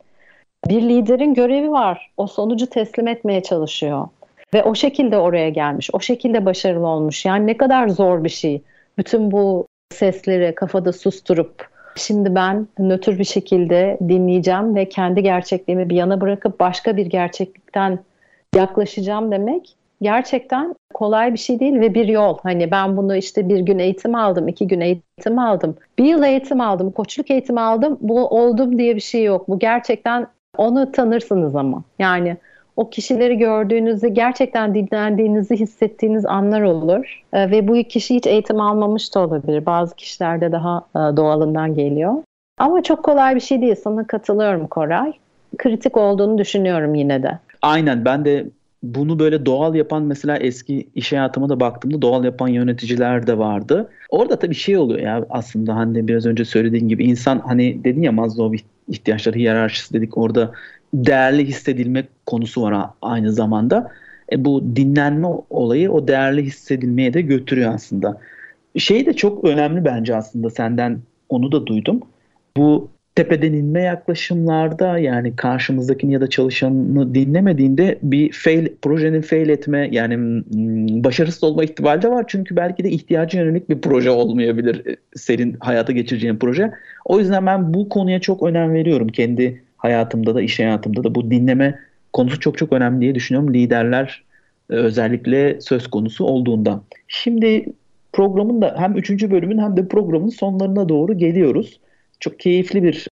[0.69, 2.11] Bir liderin görevi var.
[2.17, 4.09] O sonucu teslim etmeye çalışıyor.
[4.55, 7.25] Ve o şekilde oraya gelmiş, o şekilde başarılı olmuş.
[7.25, 8.63] Yani ne kadar zor bir şey.
[8.99, 11.69] Bütün bu sesleri kafada susturup
[11.99, 17.99] Şimdi ben nötr bir şekilde dinleyeceğim ve kendi gerçekliğimi bir yana bırakıp başka bir gerçeklikten
[18.55, 22.39] yaklaşacağım demek gerçekten kolay bir şey değil ve bir yol.
[22.43, 26.61] Hani ben bunu işte bir gün eğitim aldım, iki gün eğitim aldım, bir yıl eğitim
[26.61, 29.49] aldım, koçluk eğitimi aldım, bu oldum diye bir şey yok.
[29.49, 30.27] Bu gerçekten
[30.57, 31.83] onu tanırsınız ama.
[31.99, 32.37] Yani
[32.79, 37.23] o kişileri gördüğünüzde gerçekten dinlendiğinizi hissettiğiniz anlar olur.
[37.33, 39.67] E, ve bu kişi hiç eğitim almamış da olabilir.
[39.67, 42.15] Bazı kişilerde daha e, doğalından geliyor.
[42.59, 43.75] Ama çok kolay bir şey değil.
[43.75, 45.13] Sana katılıyorum Koray.
[45.59, 47.39] Kritik olduğunu düşünüyorum yine de.
[47.63, 48.47] Aynen ben de
[48.83, 53.91] bunu böyle doğal yapan mesela eski iş hayatıma da baktığımda doğal yapan yöneticiler de vardı.
[54.11, 58.13] Orada tabii şey oluyor ya aslında hani biraz önce söylediğin gibi insan hani dedin ya
[58.13, 58.59] Maslow
[58.89, 60.53] ihtiyaçları hiyerarşisi dedik orada
[60.95, 63.91] değerli hissedilmek konusu var aynı zamanda.
[64.33, 68.21] E, bu dinlenme olayı o değerli hissedilmeye de götürüyor aslında.
[68.77, 72.01] Şey de çok önemli bence aslında senden onu da duydum.
[72.57, 79.89] Bu tepeden inme yaklaşımlarda yani karşımızdakini ya da çalışanını dinlemediğinde bir fail, projenin fail etme
[79.93, 82.25] yani hmm, başarısız olma ihtimali de var.
[82.29, 86.71] Çünkü belki de ihtiyacı yönelik bir proje olmayabilir e, senin hayata geçireceğin proje.
[87.05, 91.31] O yüzden ben bu konuya çok önem veriyorum kendi hayatımda da iş hayatımda da bu
[91.31, 91.79] dinleme
[92.13, 93.55] konusu çok çok önemli diye düşünüyorum.
[93.55, 94.25] Liderler
[94.71, 96.83] e, özellikle söz konusu olduğunda.
[97.09, 97.67] Şimdi
[98.13, 101.81] programın da hem üçüncü bölümün hem de programın sonlarına doğru geliyoruz.
[102.21, 103.09] Çok keyifli bir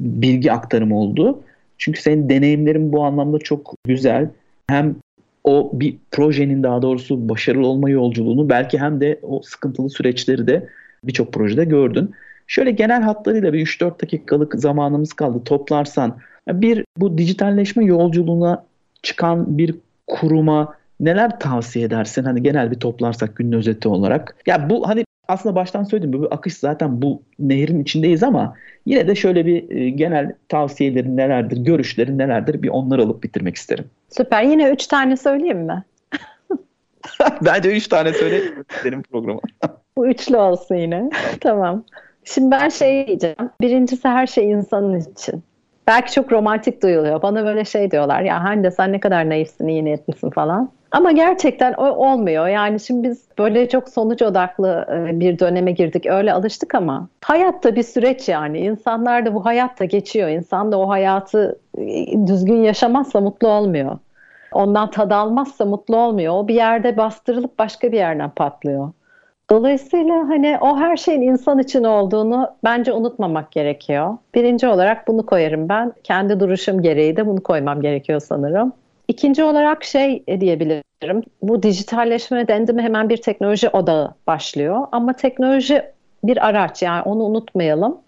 [0.00, 1.42] bilgi aktarımı oldu.
[1.78, 4.28] Çünkü senin deneyimlerin bu anlamda çok güzel.
[4.66, 4.96] Hem
[5.44, 10.68] o bir projenin daha doğrusu başarılı olma yolculuğunu belki hem de o sıkıntılı süreçleri de
[11.04, 12.10] birçok projede gördün.
[12.46, 16.18] Şöyle genel hatlarıyla bir 3-4 dakikalık zamanımız kaldı toplarsan.
[16.48, 18.64] Bir bu dijitalleşme yolculuğuna
[19.02, 19.74] çıkan bir
[20.06, 22.24] kuruma neler tavsiye edersin?
[22.24, 24.36] Hani genel bir toplarsak günün özeti olarak.
[24.46, 28.54] Ya bu hani aslında baştan söyledim bu akış zaten bu nehrin içindeyiz ama
[28.86, 33.84] yine de şöyle bir e, genel tavsiyelerin nelerdir, görüşlerin nelerdir bir onları alıp bitirmek isterim.
[34.10, 34.42] Süper.
[34.42, 35.84] Yine üç tane söyleyeyim mi?
[37.42, 38.40] Bence üç tane söyle
[38.84, 39.40] benim programa.
[39.96, 41.10] bu üçlü olsun yine.
[41.40, 41.84] tamam.
[42.24, 43.50] Şimdi ben şey diyeceğim.
[43.60, 45.42] Birincisi her şey insanın için.
[45.86, 47.22] Belki çok romantik duyuluyor.
[47.22, 48.22] Bana böyle şey diyorlar.
[48.22, 50.70] Ya Hande sen ne kadar naifsin, iyi niyetlisin falan.
[50.90, 52.48] Ama gerçekten o olmuyor.
[52.48, 56.06] Yani şimdi biz böyle çok sonuç odaklı e, bir döneme girdik.
[56.06, 58.58] Öyle alıştık ama hayatta bir süreç yani.
[58.58, 60.28] İnsanlar da bu hayatta geçiyor.
[60.28, 63.98] İnsan da o hayatı e, düzgün yaşamazsa mutlu olmuyor.
[64.52, 66.34] Ondan tad almazsa mutlu olmuyor.
[66.34, 68.92] O bir yerde bastırılıp başka bir yerden patlıyor.
[69.52, 74.18] Dolayısıyla hani o her şeyin insan için olduğunu bence unutmamak gerekiyor.
[74.34, 75.92] Birinci olarak bunu koyarım ben.
[76.04, 78.72] Kendi duruşum gereği de bunu koymam gerekiyor sanırım.
[79.08, 81.22] İkinci olarak şey diyebilirim.
[81.42, 84.86] Bu dijitalleşme dendi mi hemen bir teknoloji odağı başlıyor.
[84.92, 85.82] Ama teknoloji
[86.24, 87.98] bir araç yani onu unutmayalım.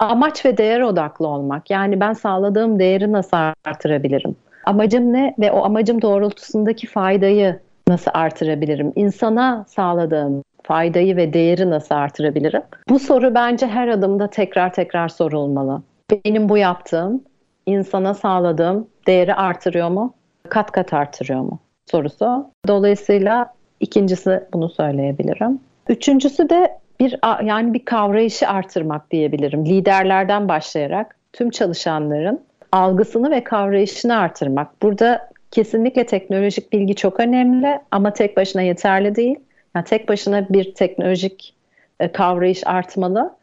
[0.00, 1.70] Amaç ve değer odaklı olmak.
[1.70, 4.36] Yani ben sağladığım değeri nasıl artırabilirim?
[4.64, 8.92] Amacım ne ve o amacım doğrultusundaki faydayı nasıl artırabilirim?
[8.96, 12.62] İnsana sağladığım faydayı ve değeri nasıl artırabilirim?
[12.88, 15.82] Bu soru bence her adımda tekrar tekrar sorulmalı.
[16.24, 17.22] Benim bu yaptığım
[17.66, 20.14] insana sağladığım değeri artırıyor mu?
[20.48, 21.58] Kat kat artırıyor mu?
[21.90, 22.50] Sorusu.
[22.68, 25.60] Dolayısıyla ikincisi bunu söyleyebilirim.
[25.88, 29.66] Üçüncüsü de bir yani bir kavrayışı artırmak diyebilirim.
[29.66, 32.40] Liderlerden başlayarak tüm çalışanların
[32.72, 34.82] algısını ve kavrayışını artırmak.
[34.82, 39.36] Burada kesinlikle teknolojik bilgi çok önemli ama tek başına yeterli değil.
[39.74, 41.54] Yani tek başına bir teknolojik
[42.00, 43.40] e, kavrayış artmalı.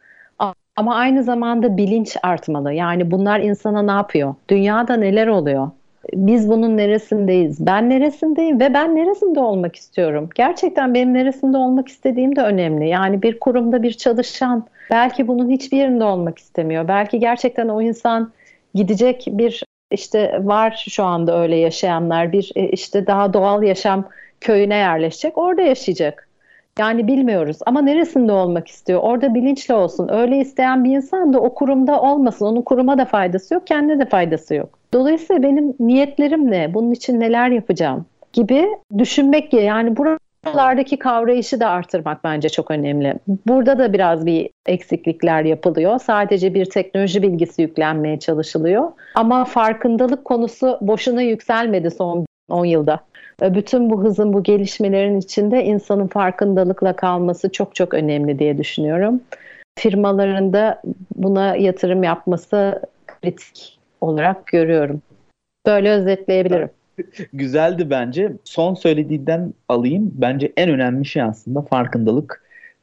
[0.78, 2.72] Ama aynı zamanda bilinç artmalı.
[2.72, 4.34] Yani bunlar insana ne yapıyor?
[4.48, 5.70] Dünyada neler oluyor?
[6.14, 7.66] Biz bunun neresindeyiz?
[7.66, 10.28] Ben neresindeyim ve ben neresinde olmak istiyorum?
[10.34, 12.88] Gerçekten benim neresinde olmak istediğim de önemli.
[12.88, 16.88] Yani bir kurumda bir çalışan belki bunun hiçbir yerinde olmak istemiyor.
[16.88, 18.32] Belki gerçekten o insan
[18.74, 24.04] gidecek bir işte var şu anda öyle yaşayanlar bir e, işte daha doğal yaşam
[24.40, 26.28] köyüne yerleşecek orada yaşayacak.
[26.78, 29.00] Yani bilmiyoruz ama neresinde olmak istiyor?
[29.02, 30.08] Orada bilinçli olsun.
[30.12, 32.46] Öyle isteyen bir insan da o kurumda olmasın.
[32.46, 34.78] Onun kuruma da faydası yok, kendine de faydası yok.
[34.94, 36.74] Dolayısıyla benim niyetlerim ne?
[36.74, 38.06] Bunun için neler yapacağım?
[38.32, 38.68] gibi
[38.98, 43.14] düşünmek yani buralardaki kavrayışı da artırmak bence çok önemli.
[43.46, 45.98] Burada da biraz bir eksiklikler yapılıyor.
[45.98, 48.92] Sadece bir teknoloji bilgisi yüklenmeye çalışılıyor.
[49.14, 53.00] Ama farkındalık konusu boşuna yükselmedi son 10 yılda.
[53.42, 59.20] Bütün bu hızın, bu gelişmelerin içinde insanın farkındalıkla kalması çok çok önemli diye düşünüyorum.
[59.78, 60.82] Firmaların da
[61.16, 65.02] buna yatırım yapması kritik olarak görüyorum.
[65.66, 66.70] Böyle özetleyebilirim.
[67.32, 68.32] Güzeldi bence.
[68.44, 70.12] Son söylediğinden alayım.
[70.14, 72.42] Bence en önemli şey aslında farkındalık.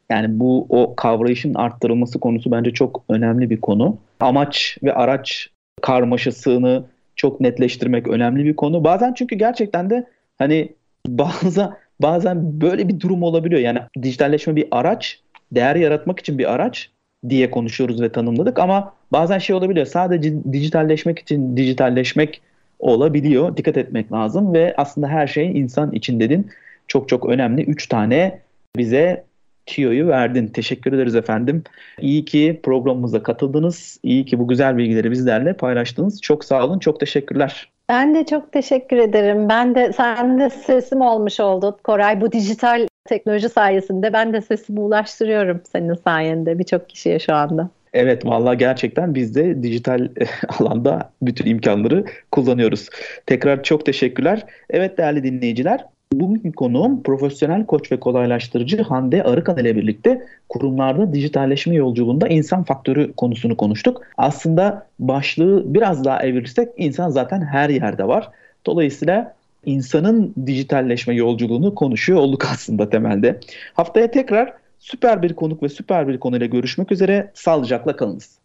[0.10, 3.98] Yani bu o kavrayışın arttırılması konusu bence çok önemli bir konu.
[4.20, 5.50] Amaç ve araç
[5.82, 6.84] karmaşasını
[7.16, 8.84] çok netleştirmek önemli bir konu.
[8.84, 10.74] Bazen çünkü gerçekten de hani
[11.08, 13.62] bazen bazen böyle bir durum olabiliyor.
[13.62, 15.20] Yani dijitalleşme bir araç,
[15.52, 16.90] değer yaratmak için bir araç
[17.30, 19.86] diye konuşuyoruz ve tanımladık ama bazen şey olabiliyor.
[19.86, 22.42] Sadece dijitalleşmek için dijitalleşmek
[22.80, 23.58] olabiliyor.
[23.58, 26.52] Dikkat etmek lazım ve aslında her şey insan için dedin.
[26.88, 27.64] Çok çok önemli.
[27.64, 28.40] Üç tane
[28.78, 29.24] bize
[29.66, 30.48] tüyoyu verdin.
[30.48, 31.64] Teşekkür ederiz efendim.
[32.02, 34.00] İyi ki programımıza katıldınız.
[34.04, 36.22] İyi ki bu güzel bilgileri bizlerle paylaştınız.
[36.22, 36.80] Çok sağ olun.
[36.80, 37.70] Çok teşekkürler.
[37.90, 39.50] Ben de çok teşekkür ederim.
[39.50, 42.22] Ben de sen de sesim olmuş oldun Koray.
[42.22, 47.70] Bu dijital teknoloji sayesinde ben de sesimi ulaştırıyorum senin sayende birçok kişiye şu anda.
[47.94, 50.08] Evet valla gerçekten biz de dijital
[50.60, 52.90] alanda bütün imkanları kullanıyoruz.
[53.26, 54.46] Tekrar çok teşekkürler.
[54.70, 55.86] Evet değerli dinleyiciler
[56.20, 63.14] Bugünkü konuğum profesyonel koç ve kolaylaştırıcı Hande Arıkan ile birlikte kurumlarda dijitalleşme yolculuğunda insan faktörü
[63.14, 64.02] konusunu konuştuk.
[64.18, 68.30] Aslında başlığı biraz daha evirirsek insan zaten her yerde var.
[68.66, 69.36] Dolayısıyla
[69.66, 73.40] insanın dijitalleşme yolculuğunu konuşuyor olduk aslında temelde.
[73.74, 77.32] Haftaya tekrar süper bir konuk ve süper bir konuyla görüşmek üzere.
[77.34, 78.45] Sağlıcakla kalınız.